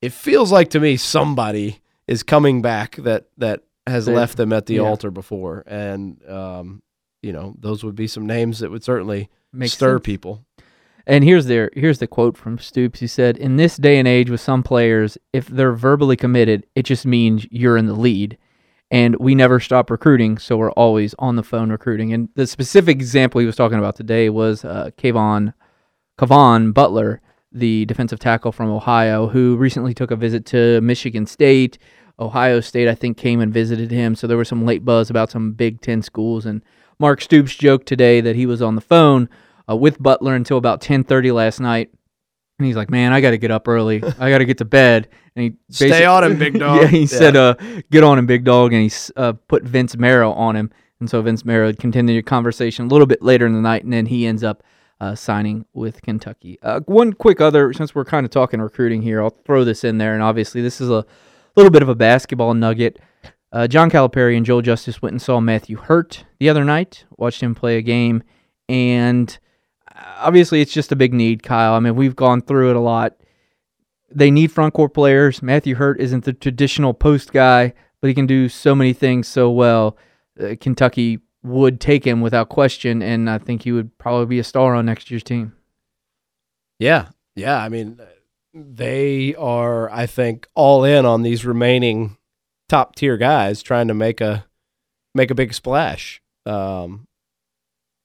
it 0.00 0.12
feels 0.12 0.52
like 0.52 0.70
to 0.70 0.80
me 0.80 0.96
somebody 0.96 1.80
is 2.06 2.22
coming 2.22 2.62
back 2.62 2.96
that 2.96 3.26
that 3.38 3.62
has 3.86 4.06
They- 4.06 4.14
left 4.14 4.36
them 4.36 4.52
at 4.52 4.66
the 4.66 4.74
yeah. 4.76 4.80
altar 4.82 5.10
before, 5.10 5.62
and 5.66 6.18
um, 6.28 6.82
you 7.22 7.32
know 7.32 7.54
those 7.58 7.84
would 7.84 7.94
be 7.96 8.06
some 8.06 8.26
names 8.26 8.60
that 8.60 8.70
would 8.70 8.84
certainly 8.84 9.28
Makes 9.52 9.72
stir 9.74 9.96
sense. 9.96 10.04
people. 10.06 10.44
And 11.06 11.22
here's 11.22 11.46
their 11.46 11.70
here's 11.74 11.98
the 11.98 12.06
quote 12.06 12.36
from 12.36 12.58
Stoops. 12.58 13.00
He 13.00 13.06
said, 13.06 13.36
"In 13.36 13.56
this 13.56 13.76
day 13.76 13.98
and 13.98 14.08
age, 14.08 14.30
with 14.30 14.40
some 14.40 14.62
players, 14.62 15.18
if 15.34 15.46
they're 15.48 15.72
verbally 15.74 16.16
committed, 16.16 16.66
it 16.74 16.84
just 16.84 17.04
means 17.04 17.46
you're 17.50 17.76
in 17.76 17.86
the 17.86 17.94
lead, 17.94 18.38
and 18.94 19.16
we 19.16 19.34
never 19.34 19.58
stop 19.58 19.90
recruiting, 19.90 20.38
so 20.38 20.56
we're 20.56 20.70
always 20.70 21.16
on 21.18 21.34
the 21.34 21.42
phone 21.42 21.72
recruiting." 21.72 22.12
And 22.12 22.28
the 22.36 22.46
specific 22.46 22.94
example 22.94 23.40
he 23.40 23.46
was 23.46 23.56
talking 23.56 23.78
about 23.78 23.96
today 23.96 24.30
was 24.30 24.64
uh, 24.64 24.90
Kayvon 24.96 25.52
Kavon 26.16 26.72
Butler, 26.72 27.20
the 27.50 27.86
defensive 27.86 28.20
tackle 28.20 28.52
from 28.52 28.70
Ohio, 28.70 29.26
who 29.26 29.56
recently 29.56 29.94
took 29.94 30.12
a 30.12 30.16
visit 30.16 30.46
to 30.46 30.80
Michigan 30.80 31.26
State. 31.26 31.76
Ohio 32.20 32.60
State, 32.60 32.86
I 32.86 32.94
think, 32.94 33.16
came 33.16 33.40
and 33.40 33.52
visited 33.52 33.90
him, 33.90 34.14
so 34.14 34.28
there 34.28 34.36
was 34.36 34.46
some 34.46 34.64
late 34.64 34.84
buzz 34.84 35.10
about 35.10 35.28
some 35.28 35.54
Big 35.54 35.80
Ten 35.80 36.00
schools. 36.00 36.46
And 36.46 36.62
Mark 37.00 37.20
Stoops 37.20 37.56
joked 37.56 37.88
today 37.88 38.20
that 38.20 38.36
he 38.36 38.46
was 38.46 38.62
on 38.62 38.76
the 38.76 38.80
phone 38.80 39.28
uh, 39.68 39.74
with 39.74 40.00
Butler 40.00 40.36
until 40.36 40.56
about 40.56 40.80
10:30 40.80 41.34
last 41.34 41.58
night. 41.58 41.90
And 42.58 42.66
he's 42.66 42.76
like, 42.76 42.90
"Man, 42.90 43.12
I 43.12 43.20
got 43.20 43.30
to 43.30 43.38
get 43.38 43.50
up 43.50 43.66
early. 43.66 44.02
I 44.18 44.30
got 44.30 44.38
to 44.38 44.44
get 44.44 44.58
to 44.58 44.64
bed." 44.64 45.08
And 45.36 45.44
he 45.44 45.54
Stay 45.74 46.04
on 46.04 46.22
him, 46.22 46.38
big 46.38 46.58
dog. 46.58 46.82
yeah, 46.82 46.86
he 46.86 47.00
Yeah. 47.00 47.06
said, 47.06 47.36
"Uh, 47.36 47.54
get 47.90 48.04
on 48.04 48.18
him, 48.18 48.26
big 48.26 48.44
dog." 48.44 48.72
And 48.72 48.82
he 48.82 48.90
uh, 49.16 49.32
put 49.48 49.64
Vince 49.64 49.96
Marrow 49.96 50.30
on 50.32 50.54
him, 50.54 50.70
and 51.00 51.10
so 51.10 51.20
Vince 51.22 51.44
Marrow 51.44 51.72
continued 51.72 52.16
the 52.18 52.22
conversation 52.22 52.84
a 52.84 52.88
little 52.88 53.06
bit 53.06 53.22
later 53.22 53.44
in 53.46 53.54
the 53.54 53.60
night, 53.60 53.82
and 53.82 53.92
then 53.92 54.06
he 54.06 54.24
ends 54.26 54.44
up 54.44 54.62
uh, 55.00 55.16
signing 55.16 55.64
with 55.74 56.00
Kentucky. 56.02 56.58
Uh, 56.62 56.78
one 56.86 57.12
quick 57.12 57.40
other, 57.40 57.72
since 57.72 57.94
we're 57.94 58.04
kind 58.04 58.24
of 58.24 58.30
talking 58.30 58.60
recruiting 58.60 59.02
here, 59.02 59.20
I'll 59.20 59.36
throw 59.44 59.64
this 59.64 59.82
in 59.82 59.98
there, 59.98 60.14
and 60.14 60.22
obviously 60.22 60.62
this 60.62 60.80
is 60.80 60.88
a 60.88 61.04
little 61.56 61.70
bit 61.72 61.82
of 61.82 61.88
a 61.88 61.94
basketball 61.96 62.54
nugget. 62.54 63.00
Uh, 63.52 63.66
John 63.66 63.90
Calipari 63.90 64.36
and 64.36 64.46
Joel 64.46 64.62
Justice 64.62 65.02
went 65.02 65.12
and 65.12 65.20
saw 65.22 65.40
Matthew 65.40 65.76
Hurt 65.76 66.24
the 66.38 66.48
other 66.48 66.64
night, 66.64 67.04
watched 67.18 67.40
him 67.40 67.54
play 67.56 67.76
a 67.76 67.82
game, 67.82 68.22
and 68.68 69.36
obviously 69.94 70.60
it's 70.60 70.72
just 70.72 70.92
a 70.92 70.96
big 70.96 71.14
need, 71.14 71.42
Kyle. 71.42 71.74
I 71.74 71.80
mean, 71.80 71.96
we've 71.96 72.16
gone 72.16 72.40
through 72.40 72.70
it 72.70 72.76
a 72.76 72.80
lot. 72.80 73.16
They 74.10 74.30
need 74.30 74.52
front 74.52 74.74
court 74.74 74.94
players. 74.94 75.42
Matthew 75.42 75.74
Hurt 75.74 76.00
isn't 76.00 76.24
the 76.24 76.32
traditional 76.32 76.94
post 76.94 77.32
guy, 77.32 77.72
but 78.00 78.08
he 78.08 78.14
can 78.14 78.26
do 78.26 78.48
so 78.48 78.74
many 78.74 78.92
things 78.92 79.26
so 79.28 79.50
well. 79.50 79.96
Uh, 80.40 80.54
Kentucky 80.60 81.20
would 81.42 81.80
take 81.80 82.06
him 82.06 82.20
without 82.20 82.48
question, 82.48 83.02
and 83.02 83.28
I 83.28 83.38
think 83.38 83.62
he 83.62 83.72
would 83.72 83.96
probably 83.98 84.26
be 84.26 84.38
a 84.38 84.44
star 84.44 84.74
on 84.74 84.86
next 84.86 85.10
year's 85.10 85.22
team. 85.22 85.52
Yeah, 86.78 87.08
yeah. 87.36 87.58
I 87.58 87.68
mean, 87.68 88.00
they 88.52 89.34
are, 89.34 89.90
I 89.90 90.06
think, 90.06 90.48
all 90.54 90.84
in 90.84 91.04
on 91.04 91.22
these 91.22 91.44
remaining 91.44 92.16
top 92.68 92.96
tier 92.96 93.16
guys 93.16 93.62
trying 93.62 93.88
to 93.88 93.94
make 93.94 94.20
a 94.20 94.46
make 95.14 95.30
a 95.30 95.34
big 95.34 95.54
splash. 95.54 96.20
Um, 96.46 97.06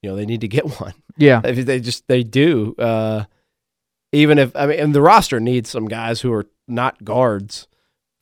you 0.02 0.10
know, 0.10 0.16
they 0.16 0.26
need 0.26 0.42
to 0.42 0.48
get 0.48 0.66
one. 0.82 0.94
Yeah, 1.18 1.42
If 1.44 1.66
they 1.66 1.80
just 1.80 2.08
they 2.08 2.24
do. 2.24 2.76
Uh, 2.78 3.26
even 4.12 4.40
if 4.40 4.56
I 4.56 4.66
mean, 4.66 4.80
and 4.80 4.96
the 4.96 5.02
roster 5.02 5.40
needs 5.40 5.70
some 5.70 5.88
guys 5.88 6.22
who 6.22 6.34
are 6.34 6.48
not 6.68 7.04
guards, 7.04 7.68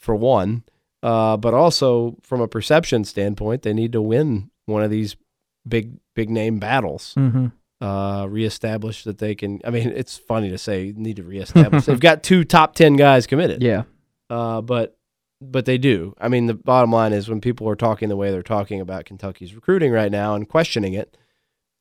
for 0.07 0.15
one. 0.15 0.63
Uh, 1.03 1.37
but 1.37 1.53
also 1.53 2.17
from 2.23 2.41
a 2.41 2.47
perception 2.47 3.03
standpoint, 3.03 3.61
they 3.61 3.73
need 3.73 3.91
to 3.91 4.01
win 4.01 4.49
one 4.65 4.81
of 4.81 4.89
these 4.89 5.15
big 5.67 5.91
big 6.15 6.29
name 6.29 6.59
battles 6.59 7.13
mm-hmm. 7.15 7.47
uh, 7.85 8.25
reestablish 8.25 9.03
that 9.03 9.19
they 9.19 9.35
can. 9.35 9.61
I 9.63 9.69
mean, 9.69 9.89
it's 9.89 10.17
funny 10.17 10.49
to 10.49 10.57
say 10.57 10.93
need 10.95 11.17
to 11.17 11.23
reestablish. 11.23 11.85
They've 11.85 11.99
got 11.99 12.23
two 12.23 12.43
top 12.43 12.73
ten 12.73 12.95
guys 12.95 13.27
committed, 13.27 13.61
yeah, 13.61 13.83
uh, 14.31 14.61
but 14.61 14.97
but 15.39 15.65
they 15.65 15.77
do. 15.77 16.15
I 16.19 16.29
mean, 16.29 16.47
the 16.47 16.55
bottom 16.55 16.91
line 16.91 17.13
is 17.13 17.29
when 17.29 17.41
people 17.41 17.69
are 17.69 17.75
talking 17.75 18.09
the 18.09 18.15
way 18.15 18.31
they're 18.31 18.41
talking 18.41 18.81
about 18.81 19.05
Kentucky's 19.05 19.53
recruiting 19.53 19.91
right 19.91 20.11
now 20.11 20.33
and 20.33 20.49
questioning 20.49 20.93
it, 20.93 21.15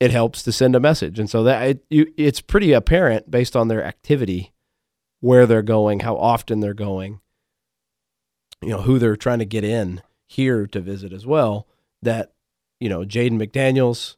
it 0.00 0.10
helps 0.10 0.42
to 0.42 0.52
send 0.52 0.76
a 0.76 0.80
message, 0.80 1.18
and 1.18 1.28
so 1.28 1.42
that 1.44 1.62
it, 1.68 1.84
you, 1.90 2.12
it's 2.16 2.40
pretty 2.40 2.72
apparent 2.72 3.30
based 3.30 3.56
on 3.56 3.68
their 3.68 3.84
activity 3.84 4.52
where 5.20 5.46
they're 5.46 5.62
going, 5.62 6.00
how 6.00 6.16
often 6.16 6.60
they're 6.60 6.74
going, 6.74 7.20
you 8.62 8.68
know, 8.70 8.82
who 8.82 8.98
they're 8.98 9.16
trying 9.16 9.38
to 9.38 9.46
get 9.46 9.64
in 9.64 10.02
here 10.26 10.66
to 10.66 10.80
visit 10.80 11.12
as 11.12 11.26
well. 11.26 11.66
That 12.02 12.32
you 12.78 12.88
know, 12.88 13.00
Jaden 13.00 13.42
McDaniels, 13.42 14.16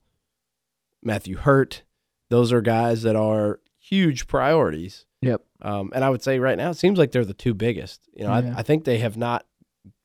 Matthew 1.02 1.36
Hurt, 1.36 1.82
those 2.30 2.52
are 2.52 2.60
guys 2.60 3.02
that 3.02 3.16
are 3.16 3.60
huge 3.78 4.26
priorities. 4.26 5.06
Yep. 5.22 5.42
Um, 5.62 5.90
and 5.94 6.04
I 6.04 6.10
would 6.10 6.22
say 6.22 6.38
right 6.38 6.56
now, 6.58 6.70
it 6.70 6.76
seems 6.76 6.98
like 6.98 7.12
they're 7.12 7.24
the 7.24 7.34
two 7.34 7.54
biggest. 7.54 8.02
You 8.14 8.24
know, 8.24 8.30
Yeah. 8.36 8.54
I, 8.56 8.60
I 8.60 8.62
think 8.62 8.84
they 8.84 8.98
have 8.98 9.16
not 9.16 9.46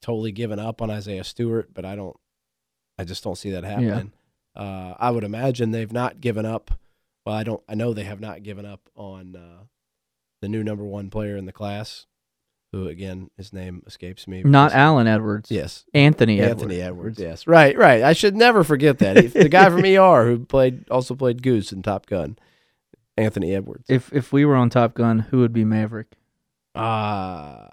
totally 0.01 0.31
given 0.31 0.59
up 0.59 0.81
on 0.81 0.89
Isaiah 0.89 1.23
Stewart, 1.23 1.73
but 1.73 1.85
I 1.85 1.95
don't, 1.95 2.15
I 2.97 3.03
just 3.03 3.23
don't 3.23 3.37
see 3.37 3.51
that 3.51 3.63
happening. 3.63 4.13
Uh, 4.55 4.93
I 4.99 5.11
would 5.11 5.23
imagine 5.23 5.71
they've 5.71 5.91
not 5.91 6.21
given 6.21 6.45
up. 6.45 6.71
Well, 7.25 7.35
I 7.35 7.43
don't, 7.43 7.63
I 7.67 7.75
know 7.75 7.93
they 7.93 8.03
have 8.03 8.19
not 8.19 8.43
given 8.43 8.65
up 8.65 8.89
on 8.95 9.35
uh, 9.35 9.63
the 10.41 10.49
new 10.49 10.63
number 10.63 10.83
one 10.83 11.09
player 11.09 11.37
in 11.37 11.45
the 11.45 11.53
class, 11.53 12.05
who 12.71 12.87
again, 12.87 13.29
his 13.37 13.53
name 13.53 13.81
escapes 13.87 14.27
me. 14.27 14.43
not 14.43 14.73
Allen 14.73 15.07
Edwards. 15.07 15.49
Yes, 15.49 15.85
Anthony. 15.93 16.41
Anthony 16.41 16.81
Edwards. 16.81 17.17
Edwards. 17.17 17.19
Yes, 17.19 17.47
right, 17.47 17.77
right. 17.77 18.03
I 18.03 18.13
should 18.13 18.35
never 18.35 18.63
forget 18.63 18.99
that. 18.99 19.15
The 19.33 19.49
guy 19.49 19.69
from 19.69 19.85
ER 19.85 20.25
who 20.25 20.45
played 20.45 20.89
also 20.89 21.15
played 21.15 21.41
Goose 21.41 21.71
in 21.71 21.81
Top 21.81 22.05
Gun, 22.07 22.37
Anthony 23.17 23.55
Edwards. 23.55 23.85
If 23.89 24.11
if 24.13 24.33
we 24.33 24.43
were 24.43 24.55
on 24.55 24.69
Top 24.69 24.93
Gun, 24.93 25.19
who 25.19 25.39
would 25.39 25.53
be 25.53 25.63
Maverick? 25.63 26.07
Uh 26.75 27.67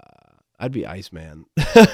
I'd 0.59 0.71
be 0.71 0.85
Iceman. 0.85 1.45
That's 1.55 1.91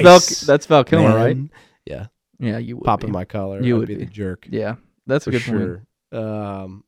Val. 0.00 0.20
That's 0.46 0.66
Val 0.66 0.82
Kilmer, 0.84 1.14
right? 1.14 1.36
Yeah, 1.84 2.06
Yeah, 2.38 2.58
you 2.58 2.76
would. 2.76 2.84
popping 2.84 3.08
be. 3.10 3.12
my 3.12 3.24
collar. 3.24 3.62
You 3.62 3.76
I'd 3.76 3.78
would 3.80 3.88
be, 3.88 3.94
be. 3.96 4.04
the 4.04 4.10
jerk. 4.10 4.46
Yeah, 4.50 4.76
that's 5.06 5.26
a 5.26 5.30
good 5.30 5.42
point. 5.42 5.58
sure. 5.58 5.86
Um, 6.12 6.84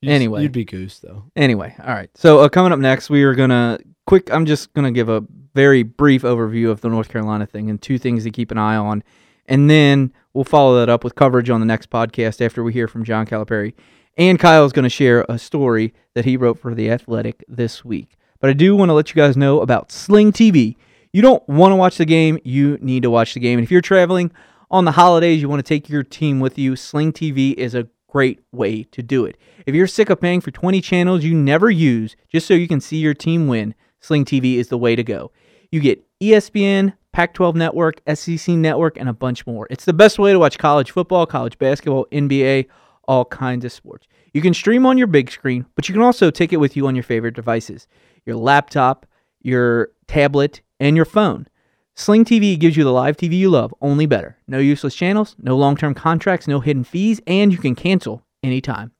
you'd- 0.00 0.12
Anyway. 0.14 0.42
you'd 0.42 0.52
be 0.52 0.64
Goose 0.64 0.98
though. 0.98 1.24
Anyway, 1.36 1.74
all 1.80 1.94
right. 1.94 2.10
So 2.14 2.40
uh, 2.40 2.48
coming 2.48 2.72
up 2.72 2.78
next, 2.78 3.10
we 3.10 3.22
are 3.24 3.34
gonna 3.34 3.78
quick. 4.06 4.32
I'm 4.32 4.46
just 4.46 4.72
gonna 4.74 4.92
give 4.92 5.08
a 5.08 5.24
very 5.54 5.82
brief 5.82 6.22
overview 6.22 6.70
of 6.70 6.80
the 6.80 6.88
North 6.88 7.08
Carolina 7.08 7.46
thing 7.46 7.68
and 7.70 7.80
two 7.80 7.98
things 7.98 8.24
to 8.24 8.30
keep 8.30 8.50
an 8.50 8.58
eye 8.58 8.76
on, 8.76 9.02
and 9.46 9.68
then 9.70 10.12
we'll 10.32 10.44
follow 10.44 10.78
that 10.80 10.88
up 10.88 11.04
with 11.04 11.14
coverage 11.14 11.50
on 11.50 11.60
the 11.60 11.66
next 11.66 11.90
podcast 11.90 12.44
after 12.44 12.62
we 12.62 12.72
hear 12.72 12.88
from 12.88 13.04
John 13.04 13.26
Calipari. 13.26 13.74
And 14.18 14.38
Kyle 14.38 14.66
is 14.66 14.72
going 14.72 14.82
to 14.82 14.90
share 14.90 15.24
a 15.28 15.38
story 15.38 15.94
that 16.14 16.26
he 16.26 16.36
wrote 16.36 16.58
for 16.58 16.74
the 16.74 16.90
Athletic 16.90 17.42
this 17.48 17.82
week. 17.82 18.16
But 18.40 18.50
I 18.50 18.52
do 18.52 18.76
want 18.76 18.90
to 18.90 18.92
let 18.92 19.08
you 19.08 19.14
guys 19.14 19.38
know 19.38 19.60
about 19.60 19.90
Sling 19.90 20.32
TV. 20.32 20.76
You 21.12 21.20
don't 21.20 21.46
want 21.46 21.72
to 21.72 21.76
watch 21.76 21.98
the 21.98 22.06
game, 22.06 22.38
you 22.42 22.78
need 22.80 23.02
to 23.02 23.10
watch 23.10 23.34
the 23.34 23.40
game. 23.40 23.58
And 23.58 23.64
if 23.64 23.70
you're 23.70 23.82
traveling 23.82 24.32
on 24.70 24.86
the 24.86 24.92
holidays, 24.92 25.42
you 25.42 25.48
want 25.48 25.60
to 25.60 25.68
take 25.68 25.90
your 25.90 26.02
team 26.02 26.40
with 26.40 26.58
you, 26.58 26.74
Sling 26.74 27.12
TV 27.12 27.52
is 27.54 27.74
a 27.74 27.86
great 28.08 28.40
way 28.50 28.84
to 28.84 29.02
do 29.02 29.26
it. 29.26 29.36
If 29.66 29.74
you're 29.74 29.86
sick 29.86 30.08
of 30.08 30.22
paying 30.22 30.40
for 30.40 30.50
20 30.50 30.80
channels 30.80 31.22
you 31.22 31.34
never 31.34 31.70
use 31.70 32.16
just 32.30 32.46
so 32.46 32.54
you 32.54 32.66
can 32.66 32.80
see 32.80 32.96
your 32.96 33.12
team 33.12 33.46
win, 33.46 33.74
Sling 34.00 34.24
TV 34.24 34.56
is 34.56 34.68
the 34.68 34.78
way 34.78 34.96
to 34.96 35.04
go. 35.04 35.32
You 35.70 35.80
get 35.80 36.02
ESPN, 36.22 36.94
Pac 37.12 37.34
12 37.34 37.56
Network, 37.56 38.00
SEC 38.14 38.54
Network, 38.54 38.96
and 38.96 39.08
a 39.08 39.12
bunch 39.12 39.46
more. 39.46 39.66
It's 39.68 39.84
the 39.84 39.92
best 39.92 40.18
way 40.18 40.32
to 40.32 40.38
watch 40.38 40.56
college 40.56 40.92
football, 40.92 41.26
college 41.26 41.58
basketball, 41.58 42.06
NBA, 42.10 42.68
all 43.06 43.26
kinds 43.26 43.66
of 43.66 43.72
sports. 43.72 44.06
You 44.32 44.40
can 44.40 44.54
stream 44.54 44.86
on 44.86 44.96
your 44.96 45.08
big 45.08 45.30
screen, 45.30 45.66
but 45.74 45.88
you 45.88 45.92
can 45.92 46.02
also 46.02 46.30
take 46.30 46.54
it 46.54 46.56
with 46.56 46.74
you 46.74 46.86
on 46.86 46.96
your 46.96 47.04
favorite 47.04 47.34
devices 47.34 47.86
your 48.24 48.36
laptop, 48.36 49.04
your 49.42 49.90
tablet, 50.06 50.62
and 50.82 50.96
your 50.96 51.04
phone. 51.04 51.46
Sling 51.94 52.24
TV 52.24 52.58
gives 52.58 52.76
you 52.76 52.82
the 52.82 52.92
live 52.92 53.16
TV 53.16 53.34
you 53.38 53.50
love, 53.50 53.72
only 53.80 54.04
better. 54.04 54.36
No 54.48 54.58
useless 54.58 54.94
channels, 54.94 55.36
no 55.38 55.56
long 55.56 55.76
term 55.76 55.94
contracts, 55.94 56.48
no 56.48 56.60
hidden 56.60 56.84
fees, 56.84 57.20
and 57.26 57.52
you 57.52 57.58
can 57.58 57.74
cancel 57.74 58.24
anytime. 58.42 58.90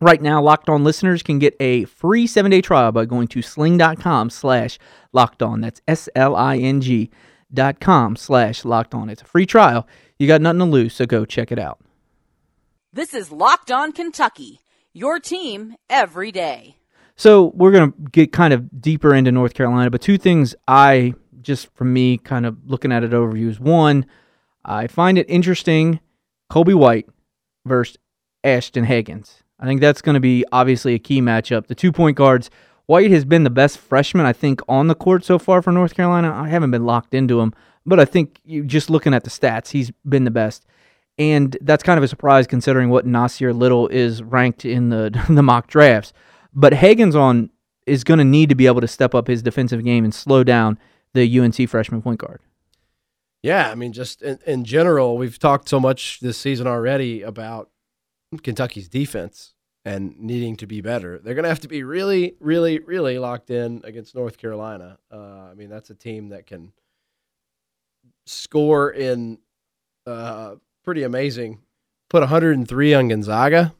Right 0.00 0.20
now, 0.20 0.42
Locked 0.42 0.68
On 0.70 0.82
listeners 0.82 1.22
can 1.22 1.38
get 1.38 1.54
a 1.60 1.84
free 1.84 2.26
seven 2.26 2.50
day 2.50 2.60
trial 2.60 2.90
by 2.90 3.04
going 3.04 3.28
to 3.28 3.42
sling.com 3.42 4.30
slash 4.30 4.78
locked 5.12 5.42
on. 5.42 5.60
That's 5.60 5.80
S 5.86 6.08
L 6.16 6.34
I 6.34 6.56
N 6.56 6.80
G 6.80 7.10
dot 7.52 7.78
com 7.78 8.16
slash 8.16 8.64
locked 8.64 8.94
on. 8.94 9.08
It's 9.08 9.22
a 9.22 9.26
free 9.26 9.46
trial. 9.46 9.86
You 10.18 10.26
got 10.26 10.40
nothing 10.40 10.60
to 10.60 10.64
lose, 10.64 10.94
so 10.94 11.06
go 11.06 11.24
check 11.24 11.52
it 11.52 11.58
out. 11.58 11.80
This 12.92 13.14
is 13.14 13.30
Locked 13.30 13.70
On 13.70 13.92
Kentucky, 13.92 14.60
your 14.92 15.20
team 15.20 15.76
every 15.88 16.32
day. 16.32 16.79
So 17.20 17.52
we're 17.54 17.70
gonna 17.70 17.92
get 18.12 18.32
kind 18.32 18.54
of 18.54 18.80
deeper 18.80 19.14
into 19.14 19.30
North 19.30 19.52
Carolina, 19.52 19.90
but 19.90 20.00
two 20.00 20.16
things 20.16 20.54
I 20.66 21.12
just 21.42 21.68
from 21.74 21.92
me 21.92 22.16
kind 22.16 22.46
of 22.46 22.56
looking 22.64 22.92
at 22.92 23.04
it 23.04 23.10
overviews. 23.10 23.60
One, 23.60 24.06
I 24.64 24.86
find 24.86 25.18
it 25.18 25.28
interesting, 25.28 26.00
Coby 26.50 26.74
White 26.74 27.10
versus 27.66 27.98
Ashton 28.42 28.86
Hagans. 28.86 29.42
I 29.58 29.66
think 29.66 29.82
that's 29.82 30.00
going 30.00 30.14
to 30.14 30.20
be 30.20 30.46
obviously 30.50 30.94
a 30.94 30.98
key 30.98 31.20
matchup. 31.20 31.66
The 31.66 31.74
two 31.74 31.92
point 31.92 32.16
guards. 32.16 32.48
White 32.86 33.10
has 33.10 33.26
been 33.26 33.44
the 33.44 33.50
best 33.50 33.76
freshman, 33.76 34.24
I 34.24 34.32
think, 34.32 34.62
on 34.66 34.86
the 34.86 34.94
court 34.94 35.22
so 35.22 35.38
far 35.38 35.60
for 35.60 35.72
North 35.72 35.94
Carolina. 35.94 36.32
I 36.32 36.48
haven't 36.48 36.70
been 36.70 36.86
locked 36.86 37.12
into 37.12 37.38
him, 37.40 37.52
but 37.84 38.00
I 38.00 38.06
think 38.06 38.40
just 38.64 38.88
looking 38.88 39.12
at 39.12 39.24
the 39.24 39.30
stats, 39.30 39.72
he's 39.72 39.90
been 40.08 40.24
the 40.24 40.30
best. 40.30 40.64
And 41.18 41.54
that's 41.60 41.82
kind 41.82 41.98
of 41.98 42.02
a 42.02 42.08
surprise 42.08 42.46
considering 42.46 42.88
what 42.88 43.06
Nassir 43.06 43.54
Little 43.54 43.88
is 43.88 44.22
ranked 44.22 44.64
in 44.64 44.88
the 44.88 45.22
the 45.28 45.42
mock 45.42 45.66
drafts. 45.66 46.14
But 46.54 46.72
Hagans 46.72 47.14
on 47.14 47.50
is 47.86 48.04
going 48.04 48.18
to 48.18 48.24
need 48.24 48.48
to 48.48 48.54
be 48.54 48.66
able 48.66 48.80
to 48.80 48.88
step 48.88 49.14
up 49.14 49.26
his 49.26 49.42
defensive 49.42 49.84
game 49.84 50.04
and 50.04 50.14
slow 50.14 50.44
down 50.44 50.78
the 51.14 51.40
UNC 51.40 51.68
freshman 51.68 52.02
point 52.02 52.20
guard. 52.20 52.40
Yeah, 53.42 53.70
I 53.70 53.74
mean, 53.74 53.92
just 53.92 54.22
in, 54.22 54.38
in 54.46 54.64
general, 54.64 55.16
we've 55.16 55.38
talked 55.38 55.68
so 55.68 55.80
much 55.80 56.20
this 56.20 56.36
season 56.36 56.66
already 56.66 57.22
about 57.22 57.70
Kentucky's 58.42 58.88
defense 58.88 59.54
and 59.84 60.18
needing 60.18 60.56
to 60.56 60.66
be 60.66 60.82
better. 60.82 61.18
They're 61.18 61.34
going 61.34 61.44
to 61.44 61.48
have 61.48 61.60
to 61.60 61.68
be 61.68 61.82
really, 61.82 62.36
really, 62.38 62.80
really 62.80 63.18
locked 63.18 63.50
in 63.50 63.80
against 63.84 64.14
North 64.14 64.36
Carolina. 64.36 64.98
Uh, 65.10 65.48
I 65.50 65.54
mean, 65.54 65.70
that's 65.70 65.88
a 65.88 65.94
team 65.94 66.28
that 66.28 66.46
can 66.46 66.72
score 68.26 68.90
in 68.90 69.38
uh, 70.06 70.56
pretty 70.84 71.02
amazing. 71.02 71.60
Put 72.10 72.20
103 72.20 72.94
on 72.94 73.08
Gonzaga. 73.08 73.74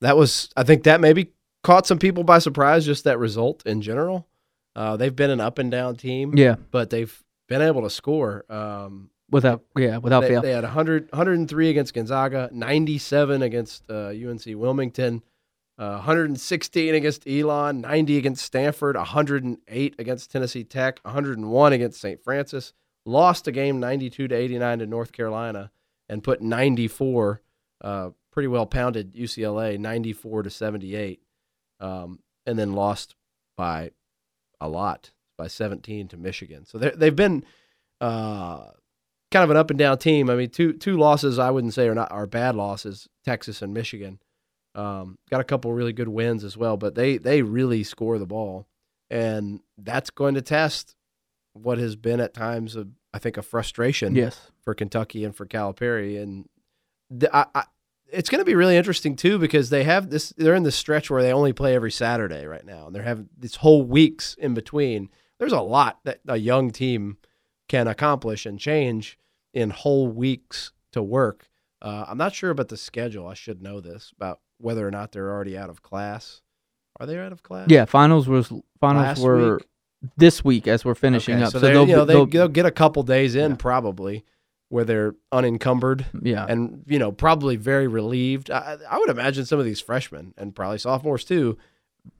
That 0.00 0.16
was, 0.16 0.50
I 0.56 0.64
think, 0.64 0.84
that 0.84 1.00
maybe 1.00 1.32
caught 1.62 1.86
some 1.86 1.98
people 1.98 2.24
by 2.24 2.38
surprise. 2.38 2.84
Just 2.84 3.04
that 3.04 3.18
result 3.18 3.64
in 3.66 3.82
general. 3.82 4.26
Uh, 4.74 4.96
they've 4.96 5.14
been 5.14 5.30
an 5.30 5.40
up 5.40 5.58
and 5.58 5.70
down 5.70 5.96
team. 5.96 6.36
Yeah, 6.36 6.56
but 6.70 6.90
they've 6.90 7.22
been 7.48 7.62
able 7.62 7.82
to 7.82 7.90
score. 7.90 8.44
Um, 8.48 9.10
without 9.30 9.62
yeah 9.76 9.96
without 9.96 10.20
they, 10.20 10.28
fail. 10.28 10.42
They 10.42 10.52
had 10.52 10.64
100, 10.64 11.10
103 11.10 11.70
against 11.70 11.94
Gonzaga, 11.94 12.50
97 12.52 13.42
against 13.42 13.82
uh, 13.90 14.08
UNC 14.08 14.42
Wilmington, 14.46 15.22
uh, 15.78 15.94
116 15.94 16.94
against 16.94 17.26
Elon, 17.26 17.80
90 17.80 18.18
against 18.18 18.44
Stanford, 18.44 18.96
108 18.96 19.94
against 19.98 20.30
Tennessee 20.30 20.64
Tech, 20.64 21.00
101 21.02 21.72
against 21.72 22.00
St. 22.00 22.22
Francis. 22.22 22.72
Lost 23.04 23.48
a 23.48 23.52
game 23.52 23.80
92 23.80 24.28
to 24.28 24.34
89 24.34 24.78
to 24.78 24.86
North 24.86 25.10
Carolina 25.10 25.72
and 26.08 26.22
put 26.22 26.40
94, 26.40 27.42
uh, 27.80 28.10
pretty 28.30 28.46
well 28.46 28.66
pounded 28.66 29.14
UCLA 29.14 29.76
94 29.78 30.44
to 30.44 30.50
78, 30.50 31.21
um, 31.82 32.20
and 32.46 32.58
then 32.58 32.72
lost 32.72 33.14
by 33.56 33.90
a 34.60 34.68
lot 34.68 35.10
by 35.36 35.48
17 35.48 36.08
to 36.08 36.16
Michigan. 36.16 36.64
So 36.64 36.78
they've 36.78 37.14
been 37.14 37.44
uh, 38.00 38.68
kind 39.30 39.44
of 39.44 39.50
an 39.50 39.56
up 39.56 39.70
and 39.70 39.78
down 39.78 39.98
team. 39.98 40.30
I 40.30 40.36
mean, 40.36 40.50
two 40.50 40.72
two 40.72 40.96
losses 40.96 41.38
I 41.38 41.50
wouldn't 41.50 41.74
say 41.74 41.88
are 41.88 41.94
not 41.94 42.12
are 42.12 42.26
bad 42.26 42.54
losses. 42.54 43.08
Texas 43.24 43.60
and 43.60 43.74
Michigan 43.74 44.20
um, 44.74 45.18
got 45.30 45.40
a 45.40 45.44
couple 45.44 45.72
really 45.72 45.92
good 45.92 46.08
wins 46.08 46.44
as 46.44 46.56
well, 46.56 46.76
but 46.76 46.94
they 46.94 47.18
they 47.18 47.42
really 47.42 47.82
score 47.82 48.18
the 48.18 48.26
ball, 48.26 48.66
and 49.10 49.60
that's 49.76 50.10
going 50.10 50.34
to 50.34 50.42
test 50.42 50.94
what 51.54 51.78
has 51.78 51.96
been 51.96 52.20
at 52.20 52.32
times 52.32 52.76
a, 52.76 52.86
I 53.12 53.18
think 53.18 53.36
a 53.36 53.42
frustration 53.42 54.14
yes. 54.14 54.50
for 54.62 54.74
Kentucky 54.74 55.24
and 55.24 55.36
for 55.36 55.46
Calipari, 55.46 56.22
and 56.22 56.48
I, 57.32 57.46
I, 57.54 57.64
it's 58.12 58.28
going 58.30 58.40
to 58.40 58.44
be 58.44 58.54
really 58.54 58.76
interesting 58.76 59.16
too 59.16 59.38
because 59.38 59.70
they 59.70 59.84
have 59.84 60.10
this 60.10 60.30
they're 60.36 60.54
in 60.54 60.62
the 60.62 60.72
stretch 60.72 61.10
where 61.10 61.22
they 61.22 61.32
only 61.32 61.52
play 61.52 61.74
every 61.74 61.90
Saturday 61.90 62.46
right 62.46 62.64
now, 62.64 62.86
and 62.86 62.94
they're 62.94 63.02
having 63.02 63.28
these 63.38 63.56
whole 63.56 63.82
weeks 63.82 64.34
in 64.38 64.54
between. 64.54 65.08
There's 65.38 65.52
a 65.52 65.60
lot 65.60 66.00
that 66.04 66.20
a 66.28 66.36
young 66.36 66.70
team 66.70 67.16
can 67.68 67.88
accomplish 67.88 68.46
and 68.46 68.58
change 68.58 69.18
in 69.54 69.70
whole 69.70 70.08
weeks 70.08 70.72
to 70.92 71.02
work. 71.02 71.48
Uh, 71.80 72.04
I'm 72.06 72.18
not 72.18 72.32
sure 72.34 72.50
about 72.50 72.68
the 72.68 72.76
schedule. 72.76 73.26
I 73.26 73.34
should 73.34 73.60
know 73.62 73.80
this 73.80 74.12
about 74.16 74.40
whether 74.58 74.86
or 74.86 74.90
not 74.90 75.10
they're 75.12 75.30
already 75.30 75.58
out 75.58 75.68
of 75.70 75.82
class. 75.82 76.42
Are 77.00 77.06
they 77.06 77.18
out 77.18 77.32
of 77.32 77.42
class? 77.42 77.66
Yeah, 77.70 77.86
finals 77.86 78.28
was 78.28 78.48
finals 78.80 79.04
Last 79.06 79.20
were 79.22 79.56
week? 79.56 79.66
this 80.16 80.44
week 80.44 80.68
as 80.68 80.84
we're 80.84 80.94
finishing 80.94 81.36
Okay, 81.36 81.44
up. 81.44 81.52
So, 81.52 81.58
So, 81.60 81.66
they'll, 81.66 81.88
you 81.88 81.96
know, 81.96 82.04
they, 82.04 82.12
they'll- 82.14 82.26
they'll 82.26 82.48
get 82.48 82.66
a 82.66 82.70
couple 82.70 83.02
days 83.02 83.34
in 83.34 83.52
Yeah. 83.52 83.56
probably 83.56 84.24
where 84.72 84.84
they're 84.84 85.14
unencumbered 85.30 86.06
yeah, 86.22 86.46
and 86.48 86.82
you 86.86 86.98
know 86.98 87.12
probably 87.12 87.56
very 87.56 87.86
relieved. 87.86 88.50
I, 88.50 88.78
I 88.90 88.98
would 88.98 89.10
imagine 89.10 89.44
some 89.44 89.58
of 89.58 89.66
these 89.66 89.80
freshmen 89.82 90.32
and 90.38 90.54
probably 90.54 90.78
sophomores 90.78 91.24
too, 91.24 91.58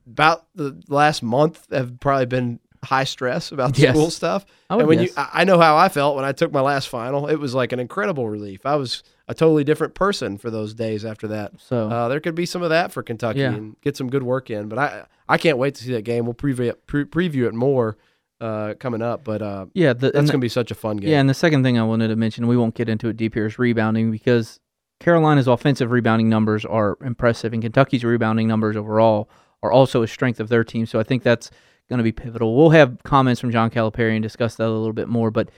about 0.06 0.46
the 0.54 0.80
last 0.88 1.22
month 1.22 1.66
have 1.72 1.98
probably 1.98 2.26
been 2.26 2.60
high 2.84 3.04
stress 3.04 3.52
about 3.52 3.74
the 3.74 3.82
Yes. 3.82 3.94
school 3.94 4.10
stuff. 4.10 4.44
I 4.68 4.74
would 4.74 4.80
and 4.82 4.88
when 4.88 4.98
guess. 4.98 5.08
you, 5.16 5.22
I 5.22 5.28
I 5.40 5.44
know 5.44 5.58
how 5.58 5.76
I 5.76 5.88
felt 5.88 6.14
when 6.16 6.24
I 6.26 6.32
took 6.32 6.52
my 6.52 6.60
last 6.60 6.88
final. 6.88 7.26
It 7.26 7.36
was 7.36 7.54
like 7.54 7.72
an 7.72 7.80
incredible 7.80 8.28
relief. 8.28 8.66
I 8.66 8.76
was 8.76 9.02
a 9.28 9.34
totally 9.34 9.64
different 9.64 9.94
person 9.94 10.36
for 10.36 10.50
those 10.50 10.74
days 10.74 11.04
after 11.06 11.28
that. 11.28 11.52
so 11.58 11.88
Uh, 11.88 12.08
there 12.08 12.20
could 12.20 12.34
be 12.34 12.44
some 12.44 12.62
of 12.62 12.68
that 12.70 12.92
for 12.92 13.02
Kentucky 13.02 13.40
Yeah. 13.40 13.54
and 13.54 13.80
get 13.80 13.96
some 13.96 14.10
good 14.10 14.24
work 14.24 14.50
in. 14.50 14.68
But 14.68 14.78
I 14.78 15.04
I 15.28 15.38
can't 15.38 15.56
wait 15.58 15.74
to 15.76 15.84
see 15.84 15.92
that 15.92 16.02
game. 16.02 16.24
We'll 16.26 16.34
preview 16.34 16.68
it, 16.68 16.86
pre- 16.86 17.04
preview 17.06 17.46
it 17.46 17.54
more 17.54 17.96
uh, 18.42 18.74
coming 18.74 19.00
up. 19.02 19.24
But 19.24 19.40
uh, 19.40 19.66
yeah, 19.74 19.92
the, 19.92 20.10
that's 20.10 20.30
going 20.30 20.32
to 20.32 20.38
be 20.38 20.48
such 20.48 20.70
a 20.70 20.74
fun 20.74 20.96
game. 20.98 21.10
Yeah, 21.10 21.20
and 21.20 21.28
the 21.28 21.34
second 21.34 21.62
thing 21.62 21.78
I 21.78 21.84
wanted 21.84 22.08
to 22.08 22.16
mention, 22.16 22.46
we 22.46 22.56
won't 22.56 22.74
get 22.74 22.88
into 22.88 23.08
it 23.08 23.16
deep 23.16 23.34
here, 23.34 23.46
is 23.46 23.58
rebounding 23.58 24.10
because 24.10 24.60
Carolina's 25.00 25.48
offensive 25.48 25.90
rebounding 25.90 26.28
numbers 26.28 26.64
are 26.64 26.98
impressive, 27.04 27.52
and 27.52 27.62
Kentucky's 27.62 28.04
rebounding 28.04 28.48
numbers 28.48 28.76
overall 28.76 29.30
are 29.62 29.72
also 29.72 30.02
a 30.02 30.08
strength 30.08 30.40
of 30.40 30.48
their 30.48 30.64
team. 30.64 30.86
So 30.86 30.98
I 30.98 31.04
think 31.04 31.22
that's 31.22 31.50
going 31.88 31.98
to 31.98 32.04
be 32.04 32.12
pivotal. 32.12 32.56
We'll 32.56 32.70
have 32.70 32.98
comments 33.04 33.40
from 33.40 33.52
John 33.52 33.70
Calipari 33.70 34.14
and 34.14 34.22
discuss 34.22 34.56
that 34.56 34.66
a 34.66 34.70
little 34.70 34.92
bit 34.92 35.08
more. 35.08 35.30
But 35.30 35.50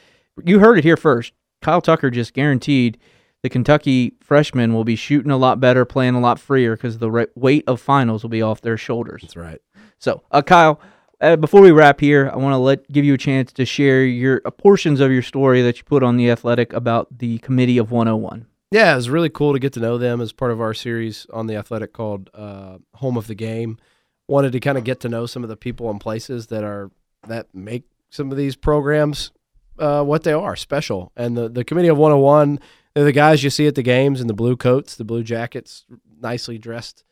you 0.44 0.58
heard 0.58 0.78
it 0.78 0.84
here 0.84 0.96
first. 0.96 1.32
Kyle 1.62 1.80
Tucker 1.80 2.10
just 2.10 2.34
guaranteed 2.34 2.98
the 3.42 3.48
Kentucky 3.48 4.14
freshmen 4.22 4.72
will 4.72 4.84
be 4.84 4.96
shooting 4.96 5.30
a 5.30 5.36
lot 5.36 5.60
better, 5.60 5.84
playing 5.84 6.14
a 6.14 6.20
lot 6.20 6.38
freer 6.38 6.76
because 6.76 6.98
the 6.98 7.10
re- 7.10 7.26
weight 7.34 7.64
of 7.66 7.80
finals 7.80 8.22
will 8.22 8.30
be 8.30 8.42
off 8.42 8.62
their 8.62 8.76
shoulders. 8.76 9.22
that's 9.22 9.36
right. 9.36 9.60
So, 9.98 10.22
uh, 10.30 10.42
Kyle, 10.42 10.80
uh, 11.24 11.36
before 11.36 11.60
we 11.60 11.70
wrap 11.70 12.00
here, 12.00 12.30
I 12.32 12.36
want 12.36 12.52
to 12.52 12.58
let 12.58 12.90
give 12.90 13.04
you 13.04 13.14
a 13.14 13.18
chance 13.18 13.52
to 13.54 13.64
share 13.64 14.04
your 14.04 14.42
uh, 14.44 14.50
portions 14.50 15.00
of 15.00 15.10
your 15.10 15.22
story 15.22 15.62
that 15.62 15.78
you 15.78 15.84
put 15.84 16.02
on 16.02 16.16
the 16.16 16.30
Athletic 16.30 16.72
about 16.72 17.18
the 17.18 17.38
Committee 17.38 17.78
of 17.78 17.90
101. 17.90 18.46
Yeah, 18.70 18.92
it 18.92 18.96
was 18.96 19.10
really 19.10 19.30
cool 19.30 19.52
to 19.52 19.58
get 19.58 19.72
to 19.74 19.80
know 19.80 19.98
them 19.98 20.20
as 20.20 20.32
part 20.32 20.50
of 20.50 20.60
our 20.60 20.74
series 20.74 21.26
on 21.32 21.46
the 21.46 21.56
Athletic 21.56 21.92
called 21.92 22.30
uh, 22.34 22.78
Home 22.94 23.16
of 23.16 23.26
the 23.26 23.34
Game. 23.34 23.78
Wanted 24.28 24.52
to 24.52 24.60
kind 24.60 24.78
of 24.78 24.84
get 24.84 25.00
to 25.00 25.08
know 25.08 25.26
some 25.26 25.42
of 25.42 25.48
the 25.48 25.56
people 25.56 25.90
and 25.90 26.00
places 26.00 26.48
that 26.48 26.64
are 26.64 26.90
that 27.26 27.54
make 27.54 27.84
some 28.10 28.30
of 28.30 28.36
these 28.36 28.56
programs 28.56 29.32
uh, 29.78 30.02
what 30.02 30.24
they 30.24 30.32
are 30.32 30.56
special. 30.56 31.12
And 31.16 31.36
the 31.36 31.48
the 31.48 31.64
committee 31.64 31.88
of 31.88 31.98
101, 31.98 32.58
they're 32.94 33.04
the 33.04 33.12
guys 33.12 33.44
you 33.44 33.50
see 33.50 33.66
at 33.66 33.74
the 33.74 33.82
games 33.82 34.20
in 34.20 34.26
the 34.26 34.34
blue 34.34 34.56
coats, 34.56 34.96
the 34.96 35.04
blue 35.04 35.22
jackets, 35.22 35.84
nicely 36.20 36.58
dressed 36.58 37.04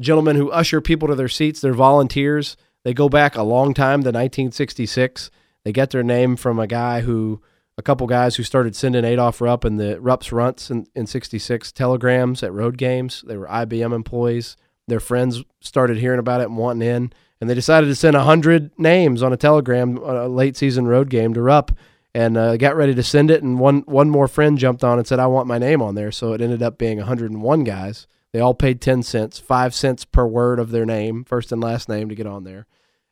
gentlemen 0.00 0.36
who 0.36 0.50
usher 0.50 0.80
people 0.80 1.08
to 1.08 1.14
their 1.14 1.28
seats. 1.28 1.60
They're 1.60 1.72
volunteers. 1.72 2.56
They 2.84 2.94
go 2.94 3.08
back 3.08 3.36
a 3.36 3.42
long 3.42 3.74
time 3.74 4.00
to 4.02 4.08
1966. 4.08 5.30
They 5.64 5.72
get 5.72 5.90
their 5.90 6.02
name 6.02 6.36
from 6.36 6.58
a 6.58 6.66
guy 6.66 7.02
who, 7.02 7.40
a 7.78 7.82
couple 7.82 8.06
guys 8.06 8.36
who 8.36 8.42
started 8.42 8.74
sending 8.74 9.04
Adolph 9.04 9.40
Rupp 9.40 9.64
and 9.64 9.78
the 9.78 10.00
Rupp's 10.00 10.32
Runts 10.32 10.70
in, 10.70 10.86
in 10.94 11.06
66 11.06 11.72
telegrams 11.72 12.42
at 12.42 12.52
road 12.52 12.76
games. 12.76 13.24
They 13.26 13.36
were 13.36 13.46
IBM 13.46 13.94
employees. 13.94 14.56
Their 14.88 15.00
friends 15.00 15.44
started 15.60 15.98
hearing 15.98 16.18
about 16.18 16.40
it 16.40 16.48
and 16.48 16.56
wanting 16.56 16.88
in, 16.88 17.12
and 17.40 17.48
they 17.48 17.54
decided 17.54 17.86
to 17.86 17.94
send 17.94 18.16
100 18.16 18.72
names 18.78 19.22
on 19.22 19.32
a 19.32 19.36
telegram 19.36 19.98
on 20.02 20.16
a 20.16 20.26
late 20.26 20.56
season 20.56 20.88
road 20.88 21.08
game 21.08 21.34
to 21.34 21.42
Rupp 21.42 21.70
and 22.14 22.36
uh, 22.36 22.56
got 22.56 22.76
ready 22.76 22.94
to 22.94 23.02
send 23.02 23.30
it. 23.30 23.42
And 23.42 23.58
one, 23.58 23.80
one 23.82 24.10
more 24.10 24.28
friend 24.28 24.58
jumped 24.58 24.84
on 24.84 24.98
and 24.98 25.06
said, 25.06 25.18
I 25.18 25.26
want 25.26 25.46
my 25.46 25.58
name 25.58 25.80
on 25.80 25.94
there. 25.94 26.12
So 26.12 26.32
it 26.32 26.40
ended 26.40 26.62
up 26.62 26.78
being 26.78 26.98
101 26.98 27.64
guys. 27.64 28.06
They 28.32 28.40
all 28.40 28.54
paid 28.54 28.80
10 28.80 29.02
cents, 29.02 29.38
5 29.38 29.74
cents 29.74 30.04
per 30.04 30.26
word 30.26 30.58
of 30.58 30.70
their 30.70 30.86
name, 30.86 31.24
first 31.24 31.52
and 31.52 31.62
last 31.62 31.88
name, 31.88 32.08
to 32.08 32.14
get 32.14 32.26
on 32.26 32.44
there. 32.44 32.66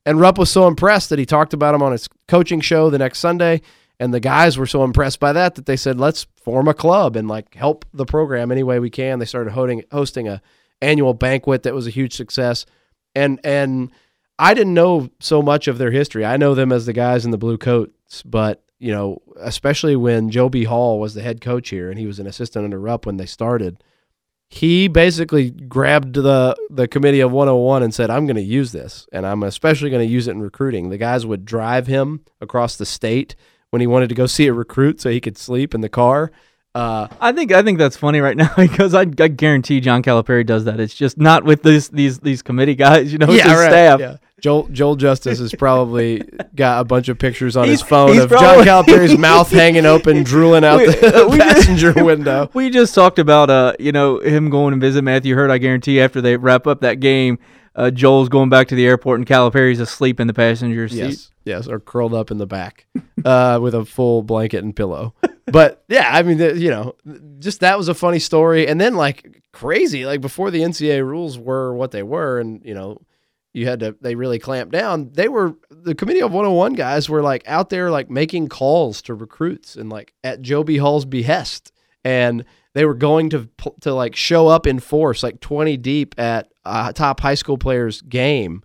And 0.06 0.18
Rupp 0.18 0.38
was 0.38 0.50
so 0.50 0.66
impressed 0.66 1.10
that 1.10 1.18
he 1.18 1.26
talked 1.26 1.52
about 1.52 1.74
him 1.74 1.82
on 1.82 1.92
his 1.92 2.08
coaching 2.26 2.60
show 2.60 2.88
the 2.88 2.98
next 2.98 3.18
Sunday. 3.18 3.60
And 3.98 4.14
the 4.14 4.20
guys 4.20 4.56
were 4.56 4.66
so 4.66 4.82
impressed 4.82 5.20
by 5.20 5.34
that 5.34 5.56
that 5.56 5.66
they 5.66 5.76
said, 5.76 6.00
let's 6.00 6.26
form 6.42 6.68
a 6.68 6.74
club 6.74 7.16
and 7.16 7.28
like 7.28 7.54
help 7.54 7.84
the 7.92 8.06
program 8.06 8.50
any 8.50 8.62
way 8.62 8.78
we 8.78 8.88
can. 8.88 9.18
They 9.18 9.26
started 9.26 9.52
hosting, 9.52 9.84
hosting 9.92 10.26
a 10.26 10.40
annual 10.80 11.12
banquet 11.12 11.64
that 11.64 11.74
was 11.74 11.86
a 11.86 11.90
huge 11.90 12.14
success. 12.14 12.64
And, 13.14 13.38
and 13.44 13.90
I 14.38 14.54
didn't 14.54 14.72
know 14.72 15.10
so 15.20 15.42
much 15.42 15.68
of 15.68 15.76
their 15.76 15.90
history. 15.90 16.24
I 16.24 16.38
know 16.38 16.54
them 16.54 16.72
as 16.72 16.86
the 16.86 16.94
guys 16.94 17.26
in 17.26 17.30
the 17.30 17.36
blue 17.36 17.58
coats, 17.58 18.22
but 18.22 18.64
you 18.78 18.90
know, 18.90 19.20
especially 19.38 19.96
when 19.96 20.30
Joe 20.30 20.48
B. 20.48 20.64
Hall 20.64 20.98
was 20.98 21.12
the 21.12 21.20
head 21.20 21.42
coach 21.42 21.68
here 21.68 21.90
and 21.90 21.98
he 21.98 22.06
was 22.06 22.18
an 22.18 22.26
assistant 22.26 22.64
under 22.64 22.80
Rupp 22.80 23.04
when 23.04 23.18
they 23.18 23.26
started 23.26 23.84
he 24.52 24.88
basically 24.88 25.50
grabbed 25.50 26.14
the 26.14 26.56
the 26.68 26.88
committee 26.88 27.20
of 27.20 27.30
101 27.30 27.82
and 27.84 27.94
said 27.94 28.10
i'm 28.10 28.26
going 28.26 28.36
to 28.36 28.42
use 28.42 28.72
this 28.72 29.06
and 29.12 29.24
i'm 29.24 29.42
especially 29.44 29.90
going 29.90 30.04
to 30.04 30.12
use 30.12 30.26
it 30.26 30.32
in 30.32 30.42
recruiting 30.42 30.90
the 30.90 30.98
guys 30.98 31.24
would 31.24 31.44
drive 31.44 31.86
him 31.86 32.20
across 32.40 32.76
the 32.76 32.84
state 32.84 33.36
when 33.70 33.80
he 33.80 33.86
wanted 33.86 34.08
to 34.08 34.14
go 34.14 34.26
see 34.26 34.48
a 34.48 34.52
recruit 34.52 35.00
so 35.00 35.08
he 35.08 35.20
could 35.20 35.38
sleep 35.38 35.74
in 35.74 35.80
the 35.80 35.88
car 35.88 36.30
Uh, 36.74 37.08
I 37.20 37.32
think 37.32 37.50
I 37.52 37.62
think 37.62 37.78
that's 37.78 37.96
funny 37.96 38.20
right 38.20 38.36
now 38.36 38.52
because 38.56 38.94
I, 38.94 39.00
I 39.02 39.28
guarantee 39.28 39.80
John 39.80 40.02
Calipari 40.04 40.46
does 40.46 40.64
that. 40.66 40.78
It's 40.78 40.94
just 40.94 41.18
not 41.18 41.42
with 41.42 41.62
this 41.64 41.88
these 41.88 42.20
these 42.20 42.42
committee 42.42 42.76
guys, 42.76 43.12
you 43.12 43.18
know, 43.18 43.26
with 43.34 43.42
his 43.42 43.58
staff. 43.70 43.98
Yeah. 43.98 44.16
Joel 44.40 44.68
Joel 44.68 44.96
Justice 44.96 45.38
has 45.38 45.52
probably 45.54 46.22
got 46.54 46.80
a 46.80 46.84
bunch 46.84 47.08
of 47.08 47.18
pictures 47.18 47.56
on 47.56 47.68
his 47.68 47.82
phone 47.82 48.18
of 48.18 48.28
probably- 48.28 48.64
John 48.64 48.84
Calipari's 48.84 49.18
mouth 49.18 49.50
hanging 49.50 49.86
open, 49.86 50.22
drooling 50.22 50.64
out 50.64 50.78
We- 50.78 50.86
the 50.86 51.28
we 51.30 51.36
just- 51.38 51.56
passenger 51.66 52.04
window. 52.04 52.50
We 52.54 52.70
just 52.70 52.94
talked 52.94 53.18
about 53.18 53.50
uh, 53.50 53.74
you 53.78 53.92
know, 53.92 54.18
him 54.20 54.50
going 54.50 54.72
and 54.72 54.80
visit 54.80 55.02
Matthew 55.02 55.34
Hurt. 55.34 55.50
I 55.50 55.58
guarantee 55.58 56.00
after 56.00 56.20
they 56.20 56.36
wrap 56.36 56.66
up 56.66 56.80
that 56.80 57.00
game, 57.00 57.38
uh, 57.76 57.90
Joel's 57.90 58.28
going 58.28 58.48
back 58.48 58.68
to 58.68 58.74
the 58.74 58.86
airport 58.86 59.20
and 59.20 59.26
Calipari's 59.26 59.80
asleep 59.80 60.18
in 60.20 60.26
the 60.26 60.34
passenger 60.34 60.88
seat. 60.88 60.96
Yes, 60.98 61.30
yes, 61.44 61.68
or 61.68 61.78
curled 61.78 62.14
up 62.14 62.30
in 62.30 62.38
the 62.38 62.46
back 62.46 62.86
uh, 63.24 63.58
with 63.62 63.74
a 63.74 63.84
full 63.84 64.22
blanket 64.22 64.64
and 64.64 64.74
pillow. 64.74 65.14
But 65.46 65.82
yeah, 65.88 66.08
I 66.12 66.22
mean, 66.22 66.38
the, 66.38 66.56
you 66.58 66.70
know, 66.70 66.94
just 67.38 67.60
that 67.60 67.76
was 67.78 67.88
a 67.88 67.94
funny 67.94 68.18
story. 68.20 68.66
And 68.68 68.80
then 68.80 68.94
like 68.94 69.42
crazy, 69.52 70.04
like 70.06 70.20
before 70.20 70.50
the 70.50 70.60
NCAA 70.60 71.04
rules 71.06 71.38
were 71.38 71.74
what 71.74 71.90
they 71.90 72.02
were, 72.02 72.38
and 72.38 72.60
you 72.64 72.74
know, 72.74 73.00
you 73.52 73.66
had 73.66 73.80
to 73.80 73.96
they 74.00 74.14
really 74.14 74.38
clamped 74.38 74.72
down. 74.72 75.10
They 75.12 75.28
were 75.28 75.56
the 75.70 75.94
committee 75.94 76.22
of 76.22 76.32
101 76.32 76.74
guys 76.74 77.08
were 77.08 77.22
like 77.22 77.42
out 77.46 77.70
there 77.70 77.90
like 77.90 78.10
making 78.10 78.48
calls 78.48 79.02
to 79.02 79.14
recruits 79.14 79.76
and 79.76 79.90
like 79.90 80.14
at 80.22 80.42
Joe 80.42 80.62
B. 80.62 80.76
Hall's 80.76 81.04
behest, 81.04 81.72
and 82.04 82.44
they 82.74 82.84
were 82.84 82.94
going 82.94 83.30
to 83.30 83.48
to 83.80 83.92
like 83.92 84.14
show 84.14 84.48
up 84.48 84.66
in 84.66 84.78
force 84.78 85.22
like 85.22 85.40
20 85.40 85.76
deep 85.78 86.14
at 86.18 86.52
a 86.64 86.92
top 86.92 87.20
high 87.20 87.34
school 87.34 87.58
players 87.58 88.02
game 88.02 88.62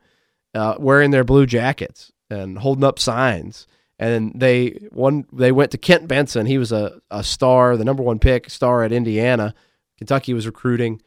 uh, 0.53 0.75
wearing 0.79 1.11
their 1.11 1.23
blue 1.23 1.45
jackets 1.45 2.11
and 2.29 2.59
holding 2.59 2.83
up 2.83 2.99
signs. 2.99 3.67
And 3.97 4.33
they 4.35 4.87
one 4.91 5.25
they 5.31 5.51
went 5.51 5.71
to 5.71 5.77
Kent 5.77 6.07
Benson. 6.07 6.45
He 6.45 6.57
was 6.57 6.71
a, 6.71 6.99
a 7.09 7.23
star, 7.23 7.77
the 7.77 7.85
number 7.85 8.03
one 8.03 8.19
pick 8.19 8.49
star 8.49 8.83
at 8.83 8.91
Indiana. 8.91 9.55
Kentucky 9.97 10.33
was 10.33 10.45
recruiting. 10.45 11.01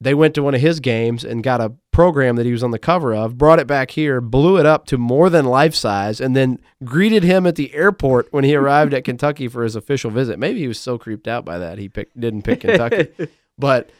They 0.00 0.14
went 0.14 0.34
to 0.34 0.42
one 0.42 0.54
of 0.54 0.60
his 0.60 0.80
games 0.80 1.24
and 1.24 1.42
got 1.42 1.60
a 1.60 1.72
program 1.92 2.36
that 2.36 2.44
he 2.44 2.52
was 2.52 2.62
on 2.62 2.72
the 2.72 2.78
cover 2.78 3.14
of, 3.14 3.38
brought 3.38 3.58
it 3.60 3.66
back 3.66 3.92
here, 3.92 4.20
blew 4.20 4.58
it 4.58 4.66
up 4.66 4.86
to 4.86 4.98
more 4.98 5.30
than 5.30 5.46
life 5.46 5.74
size, 5.74 6.20
and 6.20 6.34
then 6.36 6.58
greeted 6.84 7.22
him 7.22 7.46
at 7.46 7.54
the 7.54 7.72
airport 7.74 8.30
when 8.32 8.44
he 8.44 8.54
arrived 8.54 8.92
at 8.92 9.04
Kentucky 9.04 9.48
for 9.48 9.62
his 9.62 9.76
official 9.76 10.10
visit. 10.10 10.38
Maybe 10.38 10.58
he 10.58 10.68
was 10.68 10.80
so 10.80 10.98
creeped 10.98 11.28
out 11.28 11.44
by 11.44 11.58
that 11.58 11.78
he 11.78 11.88
picked, 11.88 12.18
didn't 12.18 12.42
pick 12.42 12.60
Kentucky. 12.62 13.08
but 13.56 13.90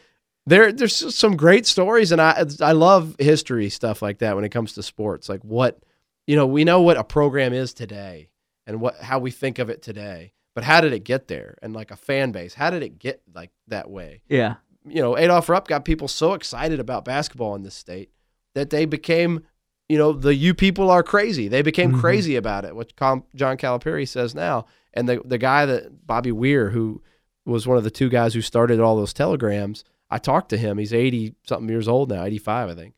there 0.45 0.71
there's 0.71 1.15
some 1.15 1.35
great 1.35 1.65
stories 1.65 2.11
and 2.11 2.21
I 2.21 2.45
I 2.61 2.73
love 2.73 3.15
history 3.17 3.69
stuff 3.69 4.01
like 4.03 4.19
that 4.19 4.35
when 4.35 4.45
it 4.45 4.49
comes 4.49 4.73
to 4.73 4.83
sports. 4.83 5.27
Like 5.27 5.41
what 5.43 5.79
you 6.27 6.35
know, 6.35 6.47
we 6.47 6.63
know 6.63 6.81
what 6.81 6.97
a 6.97 7.03
program 7.03 7.53
is 7.53 7.73
today 7.73 8.29
and 8.67 8.79
what 8.79 8.99
how 8.99 9.19
we 9.19 9.31
think 9.31 9.59
of 9.59 9.69
it 9.69 9.81
today. 9.81 10.33
But 10.53 10.63
how 10.63 10.79
did 10.79 10.93
it 10.93 11.03
get 11.03 11.27
there? 11.27 11.57
And 11.61 11.73
like 11.73 11.91
a 11.91 11.97
fan 11.97 12.31
base, 12.31 12.53
how 12.53 12.69
did 12.69 12.81
it 12.81 12.97
get 12.97 13.21
like 13.33 13.51
that 13.67 13.89
way? 13.89 14.21
Yeah. 14.29 14.55
You 14.87 15.01
know, 15.01 15.17
Adolph 15.17 15.49
Rupp 15.49 15.67
got 15.67 15.85
people 15.85 16.07
so 16.07 16.33
excited 16.33 16.79
about 16.79 17.05
basketball 17.05 17.55
in 17.55 17.63
this 17.63 17.75
state 17.75 18.11
that 18.53 18.69
they 18.69 18.85
became, 18.85 19.41
you 19.89 19.97
know, 19.97 20.13
the 20.13 20.33
you 20.35 20.53
people 20.53 20.89
are 20.91 21.03
crazy. 21.03 21.47
They 21.47 21.61
became 21.61 21.93
Mhm. 21.93 21.99
crazy 21.99 22.35
about 22.35 22.65
it, 22.65 22.75
which 22.75 22.95
John 22.95 23.23
Calipari 23.35 24.07
says 24.07 24.35
now. 24.35 24.65
And 24.93 25.09
the 25.09 25.21
the 25.25 25.37
guy 25.37 25.65
that 25.65 26.05
Bobby 26.07 26.31
Weir, 26.31 26.69
who 26.69 27.01
was 27.45 27.67
one 27.67 27.77
of 27.77 27.83
the 27.83 27.91
two 27.91 28.09
guys 28.09 28.33
who 28.33 28.41
started 28.41 28.79
all 28.79 28.95
those 28.95 29.13
telegrams, 29.13 29.83
I 30.09 30.17
talked 30.19 30.49
to 30.49 30.57
him. 30.57 30.77
He's 30.77 30.93
80 30.93 31.35
something 31.47 31.69
years 31.69 31.87
old 31.87 32.09
now, 32.09 32.23
85, 32.23 32.69
I 32.69 32.75
think. 32.75 32.93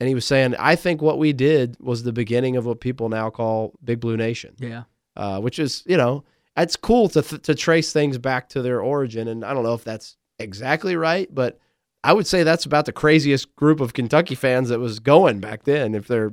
And 0.00 0.08
he 0.08 0.14
was 0.14 0.24
saying, 0.24 0.54
I 0.58 0.76
think 0.76 1.02
what 1.02 1.18
we 1.18 1.32
did 1.34 1.76
was 1.80 2.02
the 2.02 2.12
beginning 2.12 2.56
of 2.56 2.64
what 2.66 2.80
people 2.80 3.08
now 3.10 3.28
call 3.30 3.74
Big 3.84 4.00
Blue 4.00 4.16
Nation, 4.16 4.54
Yeah. 4.58 4.84
uh, 5.16 5.40
which 5.40 5.58
is, 5.58 5.82
you 5.86 5.96
know, 5.98 6.24
it's 6.56 6.76
cool 6.76 7.08
to, 7.10 7.20
th- 7.22 7.42
to 7.42 7.54
trace 7.54 7.92
things 7.92 8.16
back 8.18 8.48
to 8.50 8.62
their 8.62 8.80
origin. 8.80 9.28
And 9.28 9.44
I 9.44 9.52
don't 9.52 9.62
know 9.62 9.74
if 9.74 9.84
that's 9.84 10.16
exactly 10.40 10.96
right, 10.96 11.32
but 11.32 11.58
I 12.02 12.12
would 12.12 12.26
say 12.26 12.42
that's 12.42 12.64
about 12.64 12.86
the 12.86 12.92
craziest 12.92 13.54
group 13.56 13.80
of 13.80 13.92
Kentucky 13.92 14.34
fans 14.34 14.70
that 14.70 14.80
was 14.80 14.98
going 15.00 15.38
back 15.40 15.64
then. 15.64 15.94
If 15.94 16.06
they're 16.08 16.32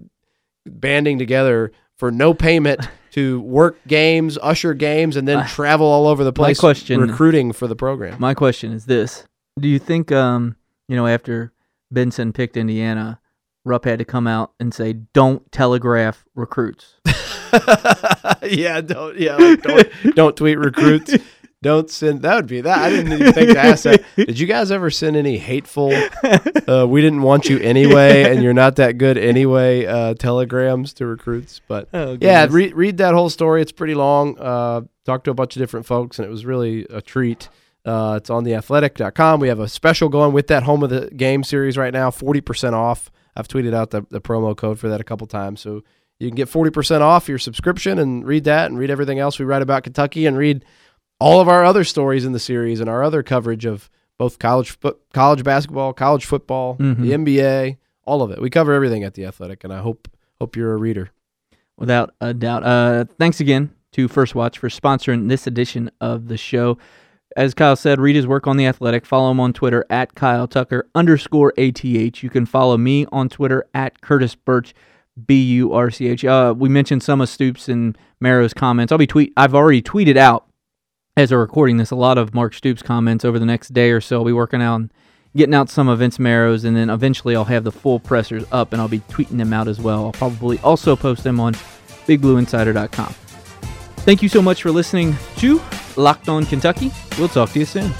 banding 0.66 1.20
together 1.20 1.72
for 1.98 2.12
no 2.12 2.34
payment 2.34 2.88
to 3.12 3.42
work 3.42 3.78
games, 3.88 4.38
usher 4.42 4.74
games, 4.74 5.16
and 5.18 5.28
then 5.28 5.40
Uh, 5.40 5.48
travel 5.48 5.88
all 5.88 6.08
over 6.08 6.24
the 6.24 6.32
my 6.32 6.46
place 6.46 6.60
question- 6.60 7.02
recruiting 7.02 7.52
for 7.52 7.68
the 7.68 7.76
program. 7.76 8.16
My 8.20 8.34
question 8.34 8.72
is 8.72 8.86
this: 8.86 9.26
Do 9.60 9.68
you 9.68 9.80
think, 9.80 10.12
um, 10.12 10.56
you 10.88 10.96
know, 10.96 11.08
after 11.08 11.52
Benson 11.92 12.32
picked 12.34 12.56
Indiana, 12.58 13.20
Rupp 13.66 13.84
had 13.86 14.00
to 14.00 14.06
come 14.06 14.28
out 14.28 14.54
and 14.60 14.74
say, 14.74 14.94
"Don't 15.14 15.52
telegraph 15.52 16.26
recruits"? 16.36 16.96
yeah, 18.44 18.82
don't 18.82 19.18
yeah, 19.18 19.36
like, 19.36 19.62
don't 19.64 20.16
don't 20.16 20.38
tweet 20.38 20.58
recruits. 20.58 21.16
Don't 21.64 21.90
send 21.90 22.22
that 22.22 22.36
would 22.36 22.48
be 22.48 22.62
that. 22.62 22.78
I 22.78 22.90
didn't 22.92 23.14
even 23.14 23.34
think 23.34 23.50
to 23.50 23.60
ask 23.60 23.84
that. 23.86 24.04
Did 24.16 24.38
you 24.38 24.46
guys 24.46 24.72
ever 24.72 24.92
send 24.92 25.16
any 25.16 25.38
hateful 25.40 25.92
uh, 26.68 26.86
we 26.88 27.02
didn't 27.02 27.24
want 27.24 27.50
you 27.50 27.58
anyway 27.60 28.32
and 28.32 28.44
you're 28.44 28.54
not 28.54 28.76
that 28.76 29.00
good 29.00 29.18
anyway 29.18 29.86
uh, 29.86 30.14
telegrams 30.14 30.94
to 30.94 31.08
recruits? 31.08 31.60
But 31.68 31.90
Oh, 31.94 32.16
yeah, 32.22 32.46
read 32.50 32.76
read 32.76 32.98
that 32.98 33.16
whole 33.16 33.30
story. 33.32 33.64
It's 33.64 33.72
pretty 33.72 33.96
long. 33.96 34.38
Uh, 34.38 34.82
talked 35.04 35.26
to 35.26 35.32
a 35.32 35.34
bunch 35.34 35.56
of 35.56 35.60
different 35.60 35.88
folks 35.88 36.20
and 36.20 36.28
it 36.28 36.30
was 36.30 36.46
really 36.46 36.86
a 36.92 37.02
treat. 37.02 37.50
Uh, 37.84 38.16
it's 38.18 38.30
on 38.30 38.44
theathletic.com. 38.44 39.40
We 39.40 39.48
have 39.48 39.60
a 39.60 39.68
special 39.68 40.10
going 40.10 40.34
with 40.34 40.48
that 40.48 40.64
home 40.64 40.84
of 40.84 40.90
the 40.92 41.10
game 41.10 41.44
series 41.44 41.78
right 41.78 41.94
now, 41.94 42.12
40% 42.12 42.74
off. 42.74 43.10
I've 43.36 43.48
tweeted 43.48 43.74
out 43.74 43.92
the, 43.92 44.06
the 44.10 44.20
promo 44.22 44.56
code 44.56 44.78
for 44.78 44.90
that 44.90 45.00
a 45.02 45.04
couple 45.04 45.26
times. 45.26 45.62
So 45.62 45.84
you 46.20 46.28
can 46.28 46.36
get 46.36 46.50
40% 46.50 47.02
off 47.02 47.30
your 47.30 47.38
subscription 47.40 47.98
and 47.98 48.26
read 48.26 48.44
that 48.44 48.70
and 48.70 48.78
read 48.78 48.90
everything 48.90 49.20
else 49.20 49.40
we 49.40 49.46
write 49.46 49.62
about 49.62 49.84
Kentucky 49.84 50.26
and 50.26 50.38
read 50.38 50.66
all 51.20 51.40
of 51.42 51.48
our 51.48 51.64
other 51.66 51.84
stories 51.84 52.26
in 52.26 52.32
the 52.32 52.40
series 52.40 52.80
and 52.80 52.90
our 52.90 53.04
other 53.04 53.24
coverage 53.24 53.66
of 53.66 53.90
both 54.18 54.40
college 54.40 54.72
fo- 54.72 54.98
college 55.14 55.44
basketball, 55.44 55.94
college 55.94 56.26
football, 56.26 56.76
Mhm. 56.78 56.98
the 57.02 57.14
NBA, 57.14 57.78
all 58.06 58.22
of 58.22 58.32
it. 58.32 58.42
We 58.42 58.50
cover 58.50 58.74
everything 58.74 59.04
at 59.04 59.14
the 59.16 59.26
Athletic, 59.26 59.64
and 59.64 59.72
I 59.74 59.80
hope 59.80 60.08
hope 60.40 60.56
you're 60.56 60.74
a 60.74 60.78
reader. 60.78 61.10
Without 61.78 62.14
a 62.22 62.34
doubt. 62.34 62.64
Uh, 62.64 63.06
thanks 63.20 63.40
again 63.40 63.70
to 63.94 64.08
First 64.08 64.34
Watch 64.36 64.58
for 64.58 64.70
sponsoring 64.70 65.30
this 65.30 65.46
edition 65.48 65.92
of 66.02 66.28
the 66.28 66.38
show. 66.38 66.78
As 67.36 67.54
Kyle 67.54 67.76
said, 67.76 68.00
read 68.00 68.16
his 68.16 68.26
work 68.26 68.48
on 68.48 68.58
The 68.58 68.66
Athletic. 68.66 69.06
Follow 69.06 69.30
him 69.30 69.40
on 69.40 69.54
Twitter 69.54 69.86
at 69.90 70.16
Kyle 70.16 70.48
Tucker 70.48 70.88
underscore 70.96 71.54
ATH. 71.58 72.24
You 72.24 72.30
can 72.32 72.48
follow 72.48 72.78
me 72.78 73.06
on 73.12 73.30
Twitter 73.30 73.66
at 73.76 74.02
Curtis 74.02 74.34
Burch, 74.34 74.74
B 75.28 75.42
U 75.54 75.74
R 75.74 75.92
C 75.92 76.08
H. 76.08 76.26
Uh, 76.26 76.56
we 76.58 76.68
mentioned 76.70 77.04
some 77.04 77.22
of 77.22 77.30
Stoops 77.30 77.70
and 77.70 77.96
Marrow's 78.20 78.54
comments. 78.56 78.92
I'll 78.92 78.98
be 78.98 79.06
tweet. 79.08 79.34
I've 79.38 79.54
already 79.54 79.82
tweeted 79.84 80.18
out 80.18 80.46
as 81.18 81.32
we're 81.32 81.40
recording 81.40 81.78
this 81.78 81.90
a 81.90 81.96
lot 81.96 82.20
of 82.20 82.36
Mark 82.36 82.54
Stoops 82.54 82.84
comments 82.84 83.26
over 83.26 83.40
the 83.40 83.46
next 83.46 83.74
day 83.74 83.90
or 83.90 84.00
so. 84.00 84.20
I'll 84.20 84.26
be 84.26 84.32
working 84.32 84.62
out 84.62 84.76
and 84.76 84.94
getting 85.36 85.56
out 85.56 85.68
some 85.68 85.90
of 85.90 85.98
Vince 85.98 86.20
Marrow's, 86.20 86.64
and 86.64 86.78
then 86.78 86.92
eventually 86.92 87.36
I'll 87.36 87.46
have 87.46 87.64
the 87.64 87.72
full 87.72 88.00
pressers 88.00 88.46
up 88.52 88.72
and 88.72 88.80
I'll 88.80 88.88
be 88.88 89.00
tweeting 89.00 89.40
them 89.40 89.52
out 89.52 89.68
as 89.68 89.82
well. 89.82 90.06
I'll 90.06 90.12
probably 90.12 90.60
also 90.60 90.96
post 90.96 91.24
them 91.24 91.40
on 91.40 91.56
BigBlueInsider.com. 92.06 93.14
Thank 94.06 94.22
you 94.22 94.30
so 94.30 94.44
much 94.44 94.62
for 94.62 94.72
listening 94.72 95.16
to 95.38 95.60
Locked 95.96 96.30
On 96.30 96.46
Kentucky. 96.46 96.92
We'll 97.18 97.30
talk 97.30 97.50
to 97.50 97.60
you 97.60 97.66
soon. 97.66 97.92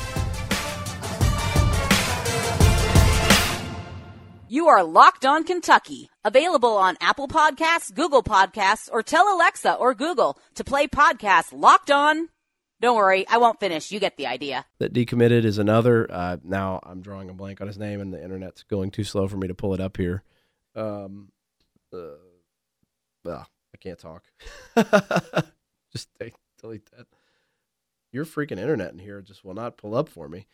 You 4.48 4.68
are 4.68 4.84
Locked 4.84 5.26
On 5.26 5.44
Kentucky, 5.44 6.08
available 6.24 6.78
on 6.78 6.96
Apple 7.02 7.28
Podcasts, 7.28 7.92
Google 7.94 8.22
Podcasts, 8.22 8.90
or 8.92 9.02
tell 9.02 9.36
Alexa 9.36 9.74
or 9.74 9.96
Google 9.96 10.38
to 10.54 10.64
play 10.64 10.88
podcast 10.88 11.48
Locked 11.52 11.90
On. 11.90 12.30
Don't 12.80 12.96
worry, 12.96 13.28
I 13.28 13.38
won't 13.38 13.60
finish. 13.60 13.92
You 13.92 14.00
get 14.00 14.18
the 14.18 14.28
idea. 14.28 14.66
That 14.80 14.94
decommitted 14.94 15.46
is 15.46 15.58
another. 15.58 16.08
Uh, 16.12 16.38
now 16.44 16.80
I'm 16.84 17.02
drawing 17.02 17.30
a 17.30 17.34
blank 17.34 17.60
on 17.60 17.68
his 17.68 17.78
name, 17.78 18.00
and 18.00 18.14
the 18.14 18.24
internet's 18.24 18.64
going 18.64 18.92
too 18.92 19.04
slow 19.04 19.28
for 19.28 19.38
me 19.38 19.48
to 19.48 19.56
pull 19.56 19.74
it 19.74 19.82
up 19.82 19.98
here. 19.98 20.24
Um, 20.76 21.32
uh, 21.92 22.20
well, 23.26 23.48
I 23.74 23.78
can't 23.78 23.98
talk. 23.98 24.24
just 25.92 26.10
delete 26.62 26.86
that. 26.92 27.08
Your 28.12 28.26
freaking 28.26 28.60
internet 28.60 28.94
in 28.94 29.00
here 29.00 29.22
just 29.22 29.44
will 29.44 29.56
not 29.56 29.78
pull 29.78 29.96
up 29.96 30.08
for 30.08 30.30
me. 30.30 30.46